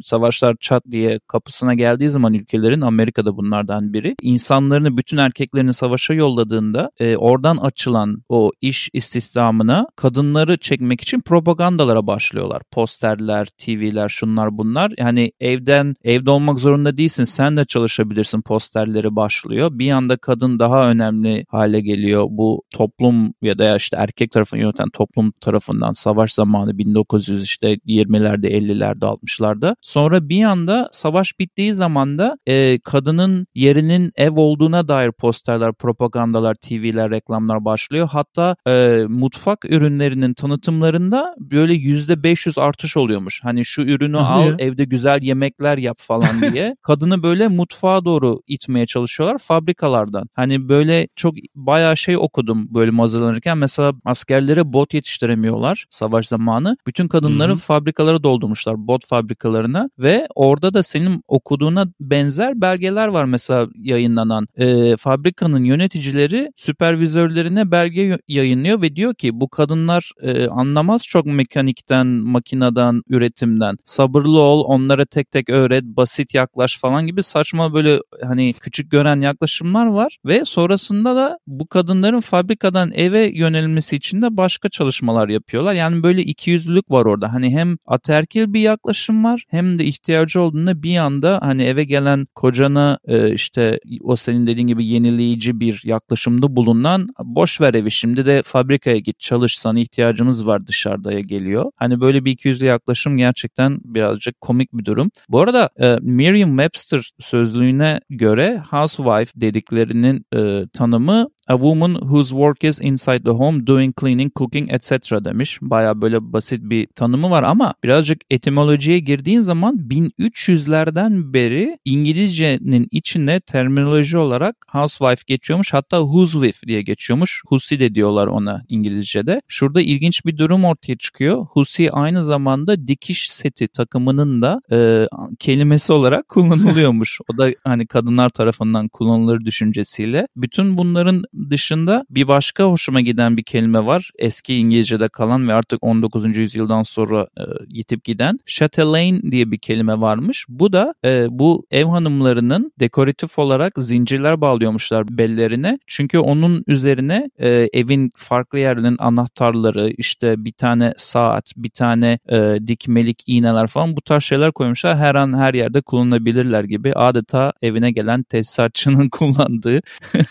savaşlar 0.03 0.57
çat 0.61 0.83
diye 0.91 1.21
kapısına 1.27 1.75
geldiği 1.75 2.11
zaman 2.11 2.35
ülkelerin 2.35 2.81
Amerika'da 2.81 3.37
bunlardan 3.37 3.93
biri. 3.93 4.15
insanlarını, 4.23 4.97
bütün 4.97 5.17
erkeklerini 5.17 5.75
savaşa 5.75 6.15
yolladığında 6.15 6.91
e, 7.01 7.17
oradan 7.17 7.57
açılan 7.57 8.23
o 8.29 8.51
iş 8.61 8.91
istihdamına 8.93 9.87
kadınları 9.97 10.57
çekmek 10.59 11.01
için 11.01 11.21
propagandalara 11.21 12.07
başlıyorlar. 12.07 12.63
Posterler, 12.71 13.47
TV'ler, 13.59 14.09
şunlar 14.09 14.59
bunlar. 14.59 14.93
Yani 14.99 15.33
evden, 15.41 15.95
evde 16.05 16.31
olmak 16.31 16.59
zorunda 16.59 16.97
değilsin. 16.97 17.25
Sen 17.25 17.57
de 17.57 17.65
çalışabilirsin 17.65 18.43
poster 18.43 18.76
posterleri 18.77 19.17
başlıyor. 19.17 19.71
Bir 19.73 19.87
yanda 19.87 20.17
kadın 20.17 20.59
daha 20.59 20.91
önemli 20.91 21.45
hale 21.49 21.81
geliyor. 21.81 22.27
Bu 22.31 22.63
toplum 22.75 23.35
ya 23.43 23.59
da 23.59 23.77
işte 23.77 23.97
erkek 23.97 24.31
tarafını 24.31 24.61
yöneten 24.61 24.91
toplum 24.91 25.33
tarafından 25.41 25.93
savaş 25.93 26.33
zamanı 26.33 26.79
1900 26.79 27.43
işte 27.43 27.75
20'lerde 27.75 28.47
50'lerde 28.47 29.05
60'larda. 29.05 29.77
Sonra 29.83 30.29
bir 30.29 30.37
yanda 30.37 30.89
savaş 30.93 31.39
bittiği 31.39 31.75
zaman 31.75 32.19
da 32.19 32.39
e, 32.47 32.79
kadının 32.85 33.47
yerinin 33.55 34.13
ev 34.17 34.37
olduğuna 34.37 34.89
dair 34.89 35.13
posterler, 35.13 35.73
propagandalar, 35.73 36.55
TV'ler, 36.55 37.11
reklamlar 37.11 37.65
başlıyor. 37.65 38.09
Hatta 38.13 38.57
e, 38.69 39.05
mutfak 39.09 39.65
ürünlerinin 39.65 40.35
tanıtımlarında 40.35 41.35
böyle 41.39 41.75
%500 41.75 42.61
artış 42.61 42.97
oluyormuş. 42.97 43.41
Hani 43.45 43.65
şu 43.65 43.83
ürünü 43.83 44.19
al 44.19 44.55
evde 44.59 44.85
güzel 44.85 45.23
yemekler 45.23 45.79
yap 45.79 45.97
falan 46.01 46.41
diye. 46.53 46.77
Kadını 46.83 47.23
böyle 47.23 47.49
mutfağa 47.49 48.05
doğru 48.05 48.41
itmeye 48.67 48.87
çalışıyorlar 48.87 49.39
fabrikalardan. 49.39 50.29
Hani 50.35 50.69
böyle 50.69 51.09
çok 51.17 51.35
bayağı 51.55 51.97
şey 51.97 52.17
okudum 52.17 52.75
bölüm 52.75 52.99
hazırlanırken. 52.99 53.59
Mesela 53.59 53.93
askerlere 54.05 54.73
bot 54.73 54.95
yetiştiremiyorlar 54.95 55.87
savaş 55.91 56.29
zamanı. 56.29 56.77
Bütün 56.87 57.09
kadınları 57.09 57.51
Hı 57.51 57.55
hı. 57.55 57.59
fabrikalara 57.59 58.23
doldurmuşlar 58.23 58.87
bot 58.87 59.07
fabrikalarına 59.07 59.91
ve 59.99 60.29
orada 60.35 60.75
da 60.75 60.83
senin 60.83 61.23
okuduğuna 61.29 61.87
benzer 62.01 62.61
belgeler 62.61 63.09
var 63.09 63.25
mesela 63.25 63.69
yayınlanan. 63.77 64.47
Ee, 64.57 64.97
fabrikanın 64.97 65.65
yöneticileri 65.65 66.51
süpervizörlerine 66.57 67.71
belge 67.71 68.19
yayınlıyor 68.29 68.83
ve 68.83 68.97
diyor 68.97 69.15
ki 69.15 69.41
bu 69.41 69.49
kadınlar 69.49 70.13
e, 70.23 70.49
anlamaz 70.49 71.03
çok 71.07 71.27
mekanikten, 71.27 72.07
makineden, 72.07 73.03
üretimden. 73.09 73.77
Sabırlı 73.85 74.41
ol, 74.41 74.65
onlara 74.67 75.05
tek 75.05 75.31
tek 75.31 75.51
öğret, 75.51 75.85
basit 75.85 76.35
yaklaş 76.35 76.79
falan 76.79 77.07
gibi 77.07 77.23
saçma 77.23 77.75
böyle 77.75 78.01
hani 78.23 78.53
küçük 78.61 78.91
gören 78.91 79.21
yaklaşımlar 79.21 79.87
var 79.87 80.19
ve 80.25 80.45
sonrasında 80.45 81.17
da 81.17 81.39
bu 81.47 81.67
kadınların 81.67 82.21
fabrikadan 82.21 82.93
eve 82.95 83.31
yönelmesi 83.35 83.97
için 83.97 84.23
de 84.23 84.37
başka 84.37 84.69
çalışmalar 84.69 85.29
yapıyorlar. 85.29 85.75
Yani 85.75 86.03
böyle 86.03 86.23
ikiyüzlülük 86.23 86.91
var 86.91 87.05
orada. 87.05 87.33
Hani 87.33 87.51
hem 87.51 87.77
ataerkil 87.87 88.53
bir 88.53 88.61
yaklaşım 88.61 89.25
var 89.25 89.45
hem 89.51 89.79
de 89.79 89.85
ihtiyacı 89.85 90.41
olduğunda 90.41 90.83
bir 90.83 90.97
anda 90.97 91.39
hani 91.43 91.63
eve 91.63 91.85
gelen 91.85 92.27
kocana 92.35 92.99
e, 93.05 93.33
işte 93.33 93.81
o 94.01 94.17
senin 94.17 94.47
dediğin 94.47 94.67
gibi 94.67 94.87
yenileyici 94.87 95.61
bir 95.61 95.83
yaklaşımda 95.85 96.57
bulunan 96.57 97.09
boş 97.25 97.61
ver 97.61 97.75
evi 97.75 97.91
şimdi 97.91 98.27
de 98.27 98.43
fabrikaya 98.43 98.99
git 98.99 99.21
çalış 99.21 99.59
sana 99.59 99.81
ihtiyacımız 99.81 100.47
var 100.47 100.67
dışarıdaya 100.67 101.21
geliyor. 101.21 101.71
Hani 101.77 102.01
böyle 102.01 102.25
bir 102.25 102.31
ikiyüzlü 102.31 102.67
yaklaşım 102.67 103.17
gerçekten 103.17 103.79
birazcık 103.85 104.41
komik 104.41 104.73
bir 104.73 104.85
durum. 104.85 105.11
Bu 105.29 105.41
arada 105.41 105.71
e, 105.81 105.87
Merriam-Webster 105.87 107.11
sözlüğüne 107.21 108.01
göre 108.11 108.46
housewife 108.55 109.41
dediklerinin 109.41 110.27
e, 110.35 110.69
tanımı 110.73 111.29
A 111.49 111.55
woman 111.55 111.95
whose 111.95 112.31
work 112.31 112.65
is 112.65 112.81
inside 112.81 113.25
the 113.25 113.31
home 113.31 113.67
doing 113.67 113.95
cleaning, 114.01 114.33
cooking 114.37 114.73
etc. 114.73 114.91
demiş. 115.25 115.59
Baya 115.63 116.01
böyle 116.01 116.33
basit 116.33 116.61
bir 116.63 116.87
tanımı 116.87 117.31
var 117.31 117.43
ama 117.43 117.75
birazcık 117.85 118.19
etimolojiye 118.31 118.99
girdiğin 118.99 119.41
zaman 119.41 119.77
1300'lerden 119.77 121.33
beri 121.33 121.79
İngilizcenin 121.85 122.89
içinde 122.91 123.41
terminoloji 123.41 124.19
olarak 124.19 124.57
housewife 124.69 125.23
geçiyormuş. 125.27 125.73
Hatta 125.73 125.99
housewife 125.99 126.67
diye 126.67 126.83
geçiyormuş. 126.83 127.43
Husi 127.47 127.81
de 127.81 127.95
diyorlar 127.95 128.27
ona 128.27 128.63
İngilizce'de. 128.69 129.41
Şurada 129.49 129.81
ilginç 129.81 130.25
bir 130.25 130.39
durum 130.39 130.65
ortaya 130.65 130.97
çıkıyor. 130.97 131.47
Husi 131.51 131.91
aynı 131.93 132.25
zamanda 132.25 132.87
dikiş 132.87 133.31
seti 133.31 133.69
takımının 133.69 134.43
da 134.43 134.61
e, 134.73 135.07
kelimesi 135.39 135.93
olarak 135.93 136.29
kullanılıyormuş. 136.29 137.19
o 137.33 137.39
da 137.39 137.51
hani 137.65 137.87
kadınlar 137.87 138.29
tarafından 138.29 138.89
kullanılır 138.89 139.45
düşüncesiyle. 139.45 140.27
Bütün 140.37 140.77
bunların 140.77 141.25
dışında 141.51 142.05
bir 142.11 142.29
başka 142.29 142.65
hoşuma 142.65 143.01
giden 143.01 143.37
bir 143.37 143.43
kelime 143.43 143.87
var. 143.87 144.11
Eski 144.19 144.57
İngilizce'de 144.57 145.09
kalan 145.09 145.49
ve 145.49 145.53
artık 145.53 145.85
19. 145.85 146.37
yüzyıldan 146.37 146.83
sonra 146.83 147.29
e, 147.39 147.43
yitip 147.69 148.05
giden. 148.05 148.39
Chatelaine 148.47 149.23
diye 149.23 149.51
bir 149.51 149.59
kelime 149.59 150.01
varmış. 150.01 150.47
Bu 150.49 150.73
da 150.73 150.95
e, 151.05 151.27
bu 151.31 151.67
ev 151.71 151.85
hanımlarının 151.85 152.73
dekoratif 152.81 153.39
olarak 153.39 153.73
zincirler 153.79 154.41
bağlıyormuşlar 154.41 155.19
bellerine. 155.19 155.79
Çünkü 155.87 156.19
onun 156.19 156.65
üzerine 156.67 157.31
e, 157.39 157.49
evin 157.73 158.11
farklı 158.17 158.59
yerlerinin 158.59 158.97
anahtarları, 158.99 159.91
işte 159.99 160.45
bir 160.45 160.53
tane 160.53 160.93
saat, 160.97 161.53
bir 161.57 161.71
tane 161.71 162.19
e, 162.29 162.59
dikmelik 162.67 163.23
iğneler 163.27 163.67
falan 163.67 163.97
bu 163.97 164.01
tarz 164.01 164.23
şeyler 164.23 164.53
koymuşlar. 164.53 164.97
Her 164.97 165.15
an 165.15 165.39
her 165.39 165.55
yerde 165.55 165.81
kullanılabilirler 165.81 166.65
gibi. 166.65 166.93
Adeta 166.93 167.53
evine 167.63 167.91
gelen 167.91 168.23
tesisatçının 168.23 169.09
kullandığı 169.13 169.81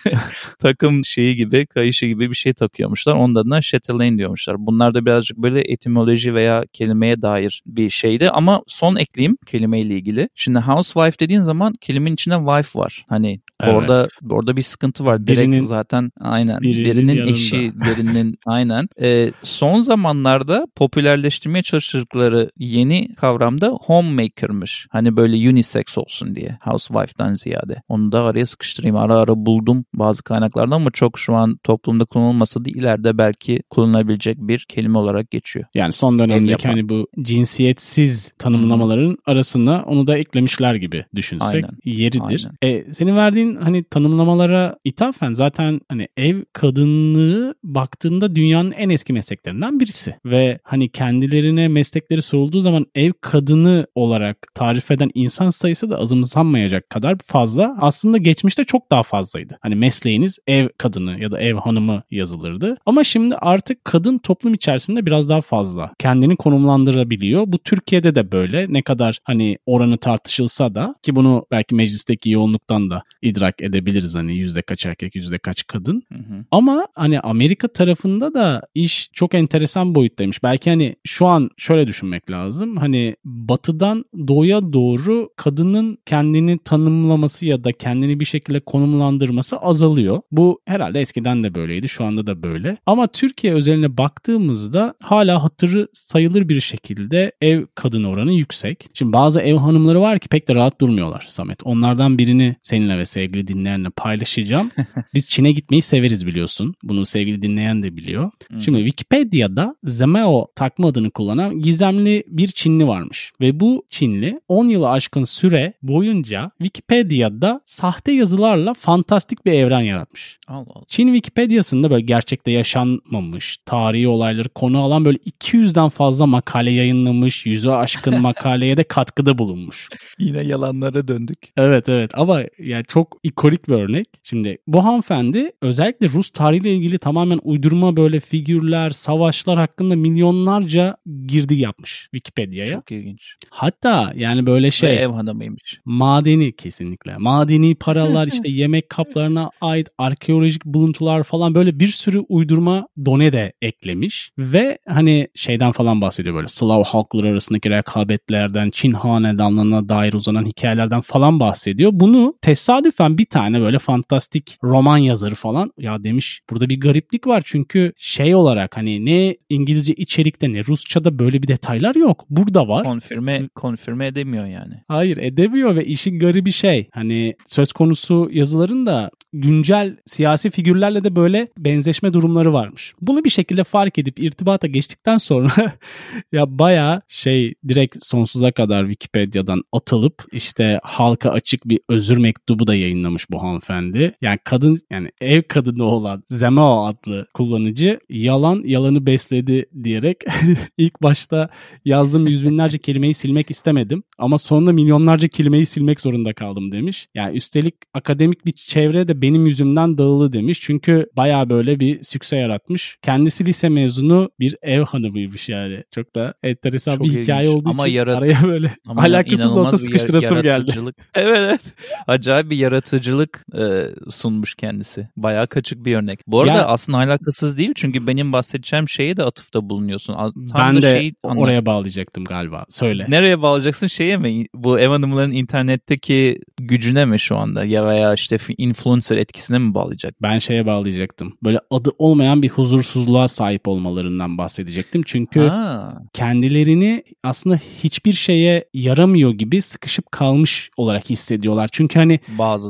takım 0.59 0.94
şeyi 1.03 1.35
gibi, 1.35 1.65
kayışı 1.65 2.05
gibi 2.05 2.29
bir 2.29 2.35
şey 2.35 2.53
takıyormuşlar. 2.53 3.13
Onun 3.15 3.35
adına 3.35 3.61
chatelaine 3.61 4.17
diyormuşlar. 4.17 4.55
Bunlar 4.59 4.93
da 4.93 5.05
birazcık 5.05 5.37
böyle 5.37 5.61
etimoloji 5.61 6.33
veya 6.33 6.63
kelimeye 6.73 7.21
dair 7.21 7.61
bir 7.65 7.89
şeydi. 7.89 8.29
Ama 8.29 8.61
son 8.67 8.95
ekleyeyim 8.95 9.37
kelimeyle 9.45 9.95
ilgili. 9.95 10.29
Şimdi 10.35 10.59
housewife 10.59 11.19
dediğin 11.19 11.39
zaman 11.39 11.73
kelimenin 11.81 12.13
içinde 12.13 12.35
wife 12.35 12.79
var. 12.79 13.05
Hani 13.09 13.39
Evet. 13.63 13.73
Orada 13.73 14.07
orada 14.29 14.57
bir 14.57 14.61
sıkıntı 14.61 15.05
var. 15.05 15.27
Direkt 15.27 15.41
birinin, 15.41 15.63
zaten 15.63 16.11
aynen 16.19 16.61
birinin, 16.61 16.85
birinin 16.85 17.27
eşi, 17.27 17.71
birinin 17.75 18.37
aynen. 18.45 18.87
Ee, 19.01 19.31
son 19.43 19.79
zamanlarda 19.79 20.67
popülerleştirmeye 20.75 21.61
çalıştıkları 21.63 22.49
yeni 22.57 23.15
kavramda 23.15 23.67
homemaker'mış. 23.67 24.87
Hani 24.91 25.15
böyle 25.15 25.49
unisex 25.49 25.97
olsun 25.97 26.35
diye 26.35 26.57
housewife'dan 26.61 27.33
ziyade. 27.33 27.81
Onu 27.87 28.11
da 28.11 28.23
araya 28.23 28.45
sıkıştırayım. 28.45 28.97
Ara 28.97 29.17
ara 29.17 29.33
buldum 29.35 29.85
bazı 29.93 30.23
kaynaklardan 30.23 30.75
ama 30.75 30.91
çok 30.91 31.19
şu 31.19 31.35
an 31.35 31.59
toplumda 31.63 32.05
kullanılmasa 32.05 32.65
da 32.65 32.69
ileride 32.69 33.17
belki 33.17 33.61
kullanılabilecek 33.69 34.37
bir 34.37 34.65
kelime 34.69 34.97
olarak 34.97 35.31
geçiyor. 35.31 35.65
Yani 35.73 35.91
son 35.91 36.19
dönemdeki 36.19 36.67
hani 36.67 36.89
bu 36.89 37.07
cinsiyetsiz 37.21 38.31
tanımlamaların 38.39 39.09
hmm. 39.09 39.15
arasına 39.25 39.83
onu 39.87 40.07
da 40.07 40.17
eklemişler 40.17 40.75
gibi 40.75 41.05
düşünsek 41.15 41.65
Aynen. 41.65 41.77
yeridir. 41.85 42.47
Aynen. 42.63 42.75
E, 42.75 42.93
senin 42.93 43.15
verdiğin 43.15 43.44
hani 43.53 43.83
tanımlamalara 43.83 44.77
ithafen 44.83 45.33
zaten 45.33 45.81
hani 45.89 46.07
ev 46.17 46.43
kadınlığı 46.53 47.55
baktığında 47.63 48.35
dünyanın 48.35 48.71
en 48.71 48.89
eski 48.89 49.13
mesleklerinden 49.13 49.79
birisi 49.79 50.15
ve 50.25 50.59
hani 50.63 50.89
kendilerine 50.89 51.67
meslekleri 51.67 52.21
sorulduğu 52.21 52.59
zaman 52.59 52.85
ev 52.95 53.11
kadını 53.21 53.87
olarak 53.95 54.37
tarif 54.55 54.91
eden 54.91 55.11
insan 55.13 55.49
sayısı 55.49 55.89
da 55.89 55.97
azımsanmayacak 55.97 56.89
kadar 56.89 57.17
fazla. 57.25 57.77
Aslında 57.81 58.17
geçmişte 58.17 58.63
çok 58.63 58.91
daha 58.91 59.03
fazlaydı. 59.03 59.57
Hani 59.61 59.75
mesleğiniz 59.75 60.39
ev 60.47 60.69
kadını 60.77 61.21
ya 61.21 61.31
da 61.31 61.39
ev 61.39 61.55
hanımı 61.55 62.03
yazılırdı. 62.11 62.77
Ama 62.85 63.03
şimdi 63.03 63.35
artık 63.35 63.85
kadın 63.85 64.17
toplum 64.17 64.53
içerisinde 64.53 65.05
biraz 65.05 65.29
daha 65.29 65.41
fazla 65.41 65.91
kendini 65.99 66.35
konumlandırabiliyor. 66.35 67.43
Bu 67.47 67.57
Türkiye'de 67.57 68.15
de 68.15 68.31
böyle. 68.31 68.73
Ne 68.73 68.81
kadar 68.81 69.19
hani 69.23 69.57
oranı 69.65 69.97
tartışılsa 69.97 70.75
da 70.75 70.95
ki 71.03 71.15
bunu 71.15 71.45
belki 71.51 71.75
meclisteki 71.75 72.29
yoğunluktan 72.29 72.89
da 72.89 73.03
idrak 73.35 73.61
edebiliriz 73.61 74.15
hani 74.15 74.35
yüzde 74.35 74.61
kaç 74.61 74.85
erkek 74.85 75.15
yüzde 75.15 75.37
kaç 75.37 75.67
kadın. 75.67 76.03
Hı 76.13 76.19
hı. 76.19 76.45
Ama 76.51 76.87
hani 76.95 77.19
Amerika 77.19 77.67
tarafında 77.67 78.33
da 78.33 78.61
iş 78.75 79.09
çok 79.13 79.35
enteresan 79.35 79.95
boyuttaymış. 79.95 80.43
Belki 80.43 80.69
hani 80.69 80.95
şu 81.03 81.25
an 81.25 81.49
şöyle 81.57 81.87
düşünmek 81.87 82.31
lazım. 82.31 82.77
Hani 82.77 83.15
batıdan 83.25 84.05
doğuya 84.27 84.73
doğru 84.73 85.29
kadının 85.35 85.97
kendini 86.05 86.59
tanımlaması 86.59 87.45
ya 87.45 87.63
da 87.63 87.71
kendini 87.71 88.19
bir 88.19 88.25
şekilde 88.25 88.59
konumlandırması 88.59 89.57
azalıyor. 89.57 90.21
Bu 90.31 90.61
herhalde 90.65 90.99
eskiden 90.99 91.43
de 91.43 91.55
böyleydi. 91.55 91.89
Şu 91.89 92.05
anda 92.05 92.27
da 92.27 92.43
böyle. 92.43 92.77
Ama 92.85 93.07
Türkiye 93.07 93.53
özeline 93.53 93.97
baktığımızda 93.97 94.93
hala 95.01 95.43
hatırı 95.43 95.87
sayılır 95.93 96.49
bir 96.49 96.61
şekilde 96.61 97.31
ev 97.41 97.65
kadın 97.75 98.03
oranı 98.03 98.33
yüksek. 98.33 98.89
Şimdi 98.93 99.13
bazı 99.13 99.41
ev 99.41 99.55
hanımları 99.55 100.01
var 100.01 100.19
ki 100.19 100.29
pek 100.29 100.47
de 100.47 100.55
rahat 100.55 100.81
durmuyorlar 100.81 101.25
Samet. 101.29 101.59
Onlardan 101.63 102.17
birini 102.17 102.55
seninle 102.63 102.97
ve 102.97 103.05
sevgili 103.25 103.47
dinleyenle 103.47 103.89
paylaşacağım. 103.89 104.71
Biz 105.13 105.29
Çin'e 105.29 105.51
gitmeyi 105.51 105.81
severiz 105.81 106.27
biliyorsun. 106.27 106.75
Bunu 106.83 107.05
sevgili 107.05 107.41
dinleyen 107.41 107.83
de 107.83 107.97
biliyor. 107.97 108.31
Şimdi 108.59 108.79
Wikipedia'da 108.79 109.75
Zemeo 109.83 110.47
takma 110.55 110.87
adını 110.87 111.11
kullanan 111.11 111.59
gizemli 111.59 112.23
bir 112.27 112.47
Çinli 112.47 112.87
varmış. 112.87 113.31
Ve 113.41 113.59
bu 113.59 113.85
Çinli 113.89 114.39
10 114.47 114.65
yılı 114.67 114.89
aşkın 114.89 115.23
süre 115.23 115.73
boyunca 115.81 116.51
Wikipedia'da 116.57 117.61
sahte 117.65 118.11
yazılarla 118.11 118.73
fantastik 118.73 119.45
bir 119.45 119.51
evren 119.51 119.81
yaratmış. 119.81 120.39
Allah 120.47 120.65
Allah. 120.75 120.85
Çin 120.87 121.07
Wikipedia'sında 121.07 121.89
böyle 121.89 122.05
gerçekte 122.05 122.51
yaşanmamış, 122.51 123.57
tarihi 123.65 124.07
olayları 124.07 124.49
konu 124.49 124.83
alan 124.83 125.05
böyle 125.05 125.17
200'den 125.17 125.89
fazla 125.89 126.25
makale 126.25 126.71
yayınlamış, 126.71 127.45
yüzü 127.45 127.69
aşkın 127.69 128.21
makaleye 128.21 128.77
de 128.77 128.83
katkıda 128.83 129.37
bulunmuş. 129.37 129.89
Yine 130.19 130.41
yalanlara 130.41 131.07
döndük. 131.07 131.37
Evet 131.57 131.89
evet 131.89 132.11
ama 132.13 132.41
yani 132.59 132.85
çok 132.87 133.14
ikonik 133.23 133.67
bir 133.67 133.73
örnek. 133.73 134.07
Şimdi 134.23 134.57
bu 134.67 134.85
hanımefendi 134.85 135.51
özellikle 135.61 136.09
Rus 136.09 136.29
tarihiyle 136.29 136.73
ilgili 136.73 136.97
tamamen 136.97 137.39
uydurma 137.43 137.97
böyle 137.97 138.19
figürler, 138.19 138.89
savaşlar 138.89 139.57
hakkında 139.57 139.95
milyonlarca 139.95 140.97
girdi 141.25 141.55
yapmış 141.55 142.07
Wikipedia'ya. 142.11 142.73
Çok 142.73 142.91
ilginç. 142.91 143.35
Hatta 143.49 144.13
yani 144.15 144.45
böyle 144.45 144.71
şey. 144.71 144.89
Ve 144.89 144.95
ev 144.95 145.09
hanımıymış. 145.09 145.79
Madeni 145.85 146.55
kesinlikle. 146.55 147.17
Madeni 147.17 147.75
paralar 147.75 148.27
işte 148.33 148.49
yemek 148.49 148.89
kaplarına 148.89 149.49
ait 149.61 149.87
arkeolojik 149.97 150.65
buluntular 150.65 151.23
falan 151.23 151.55
böyle 151.55 151.79
bir 151.79 151.87
sürü 151.87 152.19
uydurma 152.19 152.87
done 153.05 153.33
de 153.33 153.53
eklemiş. 153.61 154.31
Ve 154.37 154.77
hani 154.87 155.27
şeyden 155.35 155.71
falan 155.71 156.01
bahsediyor 156.01 156.35
böyle 156.35 156.47
Slav 156.47 156.83
halkları 156.83 157.27
arasındaki 157.27 157.69
rekabetlerden, 157.69 158.69
Çin 158.69 158.91
hanedanlığına 158.91 159.89
dair 159.89 160.13
uzanan 160.13 160.45
hikayelerden 160.45 161.01
falan 161.01 161.39
bahsediyor. 161.39 161.91
Bunu 161.93 162.33
tesadüfen 162.41 163.04
bir 163.09 163.25
tane 163.25 163.61
böyle 163.61 163.79
fantastik 163.79 164.57
roman 164.63 164.97
yazarı 164.97 165.35
falan 165.35 165.71
ya 165.79 166.03
demiş 166.03 166.41
burada 166.49 166.69
bir 166.69 166.79
gariplik 166.79 167.27
var 167.27 167.41
çünkü 167.45 167.93
şey 167.97 168.35
olarak 168.35 168.77
hani 168.77 169.05
ne 169.05 169.37
İngilizce 169.49 169.93
içerikte 169.93 170.53
ne 170.53 170.65
Rusça'da 170.65 171.19
böyle 171.19 171.43
bir 171.43 171.47
detaylar 171.47 171.95
yok. 171.95 172.25
Burada 172.29 172.67
var. 172.67 172.83
Konfirme 172.83 173.49
konfirme 173.55 174.07
edemiyor 174.07 174.45
yani. 174.45 174.73
Hayır 174.87 175.17
edemiyor 175.17 175.75
ve 175.75 175.85
işin 175.85 176.19
garibi 176.19 176.51
şey 176.51 176.89
hani 176.93 177.35
söz 177.47 177.71
konusu 177.71 178.29
yazıların 178.31 178.85
da 178.85 179.11
güncel 179.33 179.97
siyasi 180.05 180.49
figürlerle 180.49 181.03
de 181.03 181.15
böyle 181.15 181.47
benzeşme 181.57 182.13
durumları 182.13 182.53
varmış. 182.53 182.93
Bunu 183.01 183.23
bir 183.23 183.29
şekilde 183.29 183.63
fark 183.63 183.97
edip 183.97 184.19
irtibata 184.19 184.67
geçtikten 184.67 185.17
sonra 185.17 185.51
ya 186.31 186.59
baya 186.59 187.01
şey 187.07 187.53
direkt 187.67 187.97
sonsuza 187.99 188.51
kadar 188.51 188.83
Wikipedia'dan 188.83 189.61
atılıp 189.71 190.25
işte 190.31 190.79
halka 190.83 191.29
açık 191.29 191.69
bir 191.69 191.79
özür 191.89 192.17
mektubu 192.17 192.67
da 192.67 192.75
yayınlamış 192.95 193.31
bu 193.31 193.41
hanımefendi. 193.41 194.15
Yani 194.21 194.39
kadın 194.43 194.79
yani 194.91 195.09
ev 195.21 195.41
kadını 195.41 195.83
olan 195.83 196.23
Zemao 196.29 196.85
adlı 196.85 197.27
kullanıcı 197.33 197.99
yalan 198.09 198.61
yalanı 198.65 199.05
besledi 199.05 199.65
diyerek 199.83 200.17
ilk 200.77 201.03
başta 201.03 201.49
yazdığım 201.85 202.27
yüz 202.27 202.45
binlerce 202.45 202.77
kelimeyi 202.77 203.13
silmek 203.13 203.51
istemedim 203.51 204.03
ama 204.17 204.37
sonunda 204.37 204.71
milyonlarca 204.73 205.27
kelimeyi 205.27 205.65
silmek 205.65 206.01
zorunda 206.01 206.33
kaldım 206.33 206.71
demiş. 206.71 207.07
Yani 207.15 207.37
üstelik 207.37 207.75
akademik 207.93 208.45
bir 208.45 208.51
çevre 208.51 209.07
de 209.07 209.21
benim 209.21 209.45
yüzümden 209.45 209.97
dağılı 209.97 210.33
demiş. 210.33 210.59
Çünkü 210.61 211.05
baya 211.17 211.49
böyle 211.49 211.79
bir 211.79 212.03
sükse 212.03 212.37
yaratmış. 212.37 212.97
Kendisi 213.01 213.45
lise 213.45 213.69
mezunu 213.69 214.29
bir 214.39 214.55
ev 214.61 214.81
hanımıymış 214.81 215.49
yani. 215.49 215.83
Çok 215.91 216.15
da 216.15 216.33
enteresan 216.43 216.97
Çok 216.97 217.03
bir 217.03 217.23
hikaye 217.23 217.49
olduğu 217.49 217.69
ama 217.69 217.87
için 217.87 217.97
yarat- 217.97 218.17
araya 218.17 218.43
böyle 218.43 218.71
ama 218.87 219.01
alakasız 219.01 219.55
da 219.55 219.59
olsa 219.59 219.77
sıkıştırasım 219.77 220.41
geldi. 220.41 220.71
evet 221.15 221.37
evet. 221.37 221.61
Acayip 222.07 222.49
bir 222.49 222.57
yaratıcılık 222.85 223.45
e, 223.57 223.89
sunmuş 224.11 224.55
kendisi. 224.55 225.07
Baya 225.17 225.45
kaçık 225.45 225.85
bir 225.85 225.95
örnek. 225.95 226.19
Bu 226.27 226.41
arada 226.41 226.53
ya, 226.53 226.65
aslında 226.65 226.97
alakasız 226.97 227.57
değil 227.57 227.71
çünkü 227.75 228.07
benim 228.07 228.33
bahsedeceğim 228.33 228.89
şeye 228.89 229.17
de 229.17 229.23
atıfta 229.23 229.69
bulunuyorsun. 229.69 230.13
Tam 230.13 230.33
ben 230.55 230.81
de 230.81 230.99
şey 230.99 231.13
oraya 231.23 231.65
bağlayacaktım 231.65 232.25
galiba. 232.25 232.65
Söyle. 232.69 233.05
Nereye 233.09 233.41
bağlayacaksın? 233.41 233.87
Şeye 233.87 234.17
mi? 234.17 234.45
Bu 234.55 234.79
ev 234.79 234.89
hanımların 234.89 235.31
internetteki 235.31 236.39
gücüne 236.57 237.05
mi 237.05 237.19
şu 237.19 237.37
anda? 237.37 237.65
Ya 237.65 237.85
veya 237.85 238.13
işte 238.13 238.37
influencer 238.57 239.17
etkisine 239.17 239.59
mi 239.59 239.73
bağlayacak? 239.73 240.15
Ben 240.21 240.39
şeye 240.39 240.65
bağlayacaktım. 240.65 241.37
Böyle 241.43 241.59
adı 241.71 241.91
olmayan 241.97 242.41
bir 242.41 242.49
huzursuzluğa 242.49 243.27
sahip 243.27 243.67
olmalarından 243.67 244.37
bahsedecektim. 244.37 245.03
Çünkü 245.05 245.39
ha. 245.39 246.01
kendilerini 246.13 247.03
aslında 247.23 247.55
hiçbir 247.83 248.13
şeye 248.13 248.65
yaramıyor 248.73 249.31
gibi 249.31 249.61
sıkışıp 249.61 250.11
kalmış 250.11 250.69
olarak 250.77 251.09
hissediyorlar. 251.09 251.69
Çünkü 251.71 251.99
hani 251.99 252.19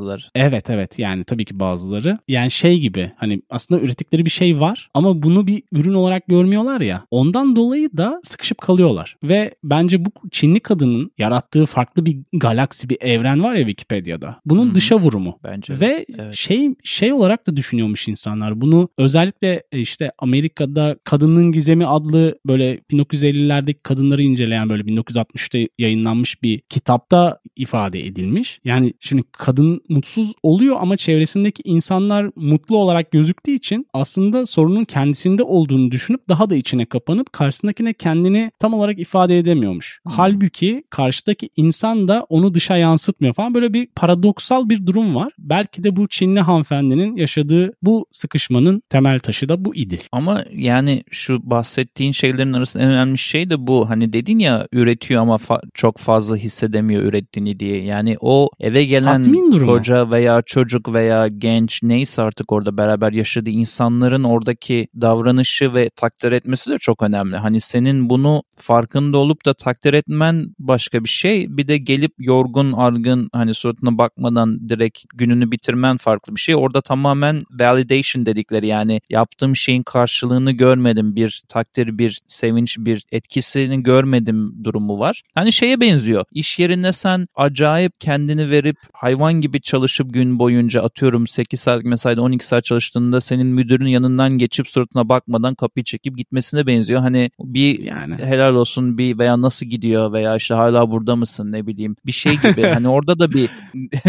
bazıları. 0.06 0.22
Evet 0.34 0.70
evet 0.70 0.98
yani 0.98 1.24
tabii 1.24 1.44
ki 1.44 1.60
bazıları. 1.60 2.18
Yani 2.28 2.50
şey 2.50 2.78
gibi 2.78 3.12
hani 3.16 3.42
aslında 3.50 3.80
ürettikleri 3.80 4.24
bir 4.24 4.30
şey 4.30 4.60
var 4.60 4.90
ama 4.94 5.22
bunu 5.22 5.46
bir 5.46 5.62
ürün 5.72 5.94
olarak 5.94 6.26
görmüyorlar 6.26 6.80
ya. 6.80 7.06
Ondan 7.10 7.56
dolayı 7.56 7.96
da 7.96 8.20
sıkışıp 8.24 8.58
kalıyorlar. 8.58 9.16
Ve 9.22 9.54
bence 9.64 10.04
bu 10.04 10.10
Çinli 10.30 10.60
kadının 10.60 11.10
yarattığı 11.18 11.66
farklı 11.66 12.06
bir 12.06 12.18
galaksi, 12.32 12.88
bir 12.88 12.98
evren 13.00 13.42
var 13.42 13.54
ya 13.54 13.66
Wikipedia'da. 13.66 14.40
Bunun 14.44 14.66
hmm. 14.66 14.74
dışa 14.74 14.96
vurumu. 14.96 15.38
Bence. 15.44 15.80
Ve 15.80 16.06
evet. 16.18 16.34
şey 16.34 16.74
şey 16.84 17.12
olarak 17.12 17.46
da 17.46 17.56
düşünüyormuş 17.56 18.08
insanlar. 18.08 18.60
Bunu 18.60 18.88
özellikle 18.98 19.62
e, 19.72 19.80
işte 19.80 20.12
Amerika'da 20.18 20.96
Kadının 21.04 21.52
Gizemi 21.52 21.86
adlı 21.86 22.38
böyle 22.46 22.74
1950'lerdeki 22.76 23.82
kadınları 23.82 24.22
inceleyen 24.22 24.68
böyle 24.68 24.82
1960'ta 24.82 25.68
yayınlanmış 25.78 26.42
bir 26.42 26.60
kitapta 26.60 27.38
ifade 27.56 28.06
edilmiş. 28.06 28.60
Yani 28.64 28.94
şimdi 29.00 29.22
kadın 29.32 29.80
mutsuz 29.88 30.32
oluyor 30.42 30.76
ama 30.80 30.96
çevresindeki 30.96 31.62
insanlar 31.64 32.30
mutlu 32.36 32.76
olarak 32.76 33.10
gözüktüğü 33.10 33.50
için 33.50 33.86
aslında 33.92 34.46
sorunun 34.46 34.84
kendisinde 34.84 35.42
olduğunu 35.42 35.90
düşünüp 35.90 36.28
daha 36.28 36.50
da 36.50 36.56
içine 36.56 36.86
kapanıp 36.86 37.32
karşısındakine 37.32 37.92
kendini 37.92 38.50
tam 38.58 38.74
olarak 38.74 38.98
ifade 38.98 39.38
edemiyormuş. 39.38 40.00
Hmm. 40.02 40.12
Halbuki 40.12 40.84
karşıdaki 40.90 41.50
insan 41.56 42.08
da 42.08 42.26
onu 42.28 42.54
dışa 42.54 42.76
yansıtmıyor 42.76 43.34
falan. 43.34 43.54
Böyle 43.54 43.72
bir 43.72 43.86
paradoksal 43.96 44.68
bir 44.68 44.86
durum 44.86 45.14
var. 45.14 45.32
Belki 45.38 45.84
de 45.84 45.96
bu 45.96 46.08
Çinli 46.08 46.40
hanımefendinin 46.40 47.16
yaşadığı 47.16 47.72
bu 47.82 48.06
sıkışmanın 48.10 48.82
temel 48.88 49.18
taşı 49.18 49.48
da 49.48 49.64
bu 49.64 49.74
idi. 49.74 49.98
Ama 50.12 50.44
yani 50.52 51.04
şu 51.10 51.50
bahsettiğin 51.50 52.12
şeylerin 52.12 52.52
arasında 52.52 52.82
en 52.82 52.90
önemli 52.90 53.18
şey 53.18 53.50
de 53.50 53.66
bu. 53.66 53.90
Hani 53.90 54.12
dedin 54.12 54.38
ya 54.38 54.68
üretiyor 54.72 55.22
ama 55.22 55.34
fa- 55.34 55.62
çok 55.74 55.98
fazla 55.98 56.36
hissedemiyor 56.36 57.02
ürettiğini 57.02 57.60
diye. 57.60 57.82
Yani 57.82 58.16
o 58.20 58.48
eve 58.60 58.84
gelen 58.84 59.22
tatmin 59.22 59.52
durumu 59.52 59.72
koca 59.78 60.10
veya 60.10 60.42
çocuk 60.46 60.92
veya 60.92 61.28
genç 61.28 61.82
neyse 61.82 62.22
artık 62.22 62.52
orada 62.52 62.76
beraber 62.76 63.12
yaşadığı 63.12 63.50
insanların 63.50 64.24
oradaki 64.24 64.88
davranışı 65.00 65.74
ve 65.74 65.90
takdir 65.96 66.32
etmesi 66.32 66.70
de 66.70 66.78
çok 66.78 67.02
önemli. 67.02 67.36
Hani 67.36 67.60
senin 67.60 68.10
bunu 68.10 68.42
farkında 68.58 69.18
olup 69.18 69.46
da 69.46 69.54
takdir 69.54 69.94
etmen 69.94 70.46
başka 70.58 71.04
bir 71.04 71.08
şey. 71.08 71.46
Bir 71.48 71.68
de 71.68 71.78
gelip 71.78 72.12
yorgun, 72.18 72.72
argın 72.72 73.28
hani 73.32 73.54
suratına 73.54 73.98
bakmadan 73.98 74.68
direkt 74.68 74.98
gününü 75.14 75.50
bitirmen 75.50 75.96
farklı 75.96 76.36
bir 76.36 76.40
şey. 76.40 76.56
Orada 76.56 76.80
tamamen 76.80 77.42
validation 77.50 78.26
dedikleri 78.26 78.66
yani 78.66 79.00
yaptığım 79.10 79.56
şeyin 79.56 79.82
karşılığını 79.82 80.52
görmedim. 80.52 81.16
Bir 81.16 81.42
takdir, 81.48 81.98
bir 81.98 82.20
sevinç, 82.26 82.76
bir 82.78 83.04
etkisini 83.12 83.82
görmedim 83.82 84.64
durumu 84.64 84.98
var. 84.98 85.22
Hani 85.34 85.52
şeye 85.52 85.80
benziyor. 85.80 86.24
İş 86.32 86.58
yerinde 86.58 86.92
sen 86.92 87.26
acayip 87.34 88.00
kendini 88.00 88.50
verip 88.50 88.76
hayvan 88.92 89.40
gibi 89.40 89.60
çalışıp 89.66 90.14
gün 90.14 90.38
boyunca 90.38 90.82
atıyorum 90.82 91.26
8 91.26 91.60
saat 91.60 91.84
mesaide 91.84 92.20
12 92.20 92.46
saat 92.46 92.64
çalıştığında 92.64 93.20
senin 93.20 93.46
müdürün 93.46 93.86
yanından 93.86 94.38
geçip 94.38 94.68
suratına 94.68 95.08
bakmadan 95.08 95.54
kapıyı 95.54 95.84
çekip 95.84 96.16
gitmesine 96.16 96.66
benziyor. 96.66 97.00
Hani 97.00 97.30
bir 97.40 97.78
yani. 97.78 98.14
helal 98.14 98.54
olsun 98.54 98.98
bir 98.98 99.18
veya 99.18 99.40
nasıl 99.40 99.66
gidiyor 99.66 100.12
veya 100.12 100.36
işte 100.36 100.54
hala 100.54 100.90
burada 100.90 101.16
mısın 101.16 101.52
ne 101.52 101.66
bileyim 101.66 101.96
bir 102.06 102.12
şey 102.12 102.32
gibi. 102.32 102.62
hani 102.74 102.88
orada 102.88 103.18
da 103.18 103.30
bir 103.30 103.50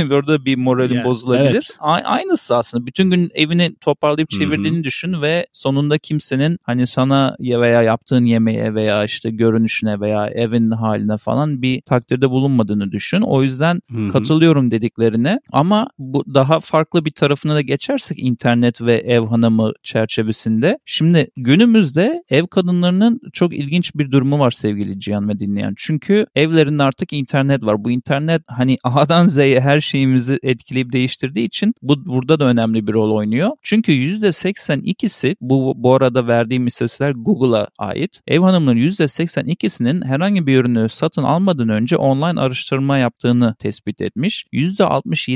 orada 0.12 0.46
bir 0.46 0.56
moralin 0.56 0.96
yani, 0.96 1.06
bozulabilir. 1.06 1.50
Evet. 1.52 1.78
A- 1.80 1.92
aynısı 1.92 2.58
aslında. 2.58 2.86
Bütün 2.86 3.10
gün 3.10 3.32
evini 3.34 3.76
toparlayıp 3.76 4.30
çevirdiğini 4.30 4.76
Hı-hı. 4.76 4.84
düşün 4.84 5.22
ve 5.22 5.48
sonunda 5.54 5.98
kimsenin 5.98 6.58
hani 6.64 6.88
sana 6.88 7.36
ya 7.40 7.62
veya 7.62 7.82
yaptığın 7.82 8.26
yemeğe 8.26 8.74
veya 8.74 9.04
işte 9.04 9.30
görünüşüne 9.30 10.00
veya 10.00 10.28
evin 10.28 10.72
haline 10.72 11.18
falan 11.18 11.62
bir 11.62 11.82
takdirde 11.82 12.30
bulunmadığını 12.30 12.92
düşün. 12.92 13.22
O 13.22 13.44
yüzden 13.44 13.82
Hı-hı. 13.92 14.08
katılıyorum 14.08 14.72
dediklerine 14.72 15.40
ama 15.52 15.90
bu 16.00 16.24
daha 16.34 16.60
farklı 16.60 17.06
bir 17.06 17.12
tarafına 17.12 17.56
da 17.56 17.62
geçersek 17.62 18.20
internet 18.20 18.82
ve 18.82 18.94
ev 18.94 19.22
hanımı 19.22 19.72
çerçevesinde. 19.84 20.80
Şimdi 20.86 21.28
günümüzde 21.38 22.24
ev 22.30 22.48
kadınlarının 22.48 23.22
çok 23.34 23.54
ilginç 23.54 23.96
bir 23.96 24.12
durumu 24.12 24.40
var 24.40 24.52
sevgili 24.52 25.00
Cihan 25.00 25.30
ve 25.30 25.40
dinleyen. 25.40 25.74
Çünkü 25.78 26.26
evlerinde 26.36 26.84
artık 26.84 27.14
internet 27.14 27.64
var. 27.64 27.86
Bu 27.86 27.92
internet 27.92 28.42
hani 28.48 28.78
A'dan 28.84 29.28
Z'ye 29.28 29.60
her 29.60 29.80
şeyimizi 29.80 30.40
etkileyip 30.44 30.92
değiştirdiği 30.92 31.46
için 31.46 31.74
bu 31.82 32.06
burada 32.06 32.40
da 32.40 32.46
önemli 32.46 32.88
bir 32.88 32.94
rol 32.94 33.16
oynuyor. 33.16 33.52
Çünkü 33.62 33.92
%82'si 33.92 35.36
bu 35.42 35.74
bu 35.76 35.96
arada 35.96 36.28
verdiğim 36.28 36.68
istatistikler 36.68 37.12
Google'a 37.12 37.68
ait. 37.78 38.22
Ev 38.28 38.40
hanımların 38.40 38.78
%82'sinin 38.78 40.02
herhangi 40.02 40.48
bir 40.48 40.60
ürünü 40.60 40.90
satın 40.90 41.24
almadan 41.24 41.70
önce 41.70 41.98
online 41.98 42.40
araştırma 42.40 42.98
yaptığını 42.98 43.56
tespit 43.60 44.02
etmiş. 44.02 44.46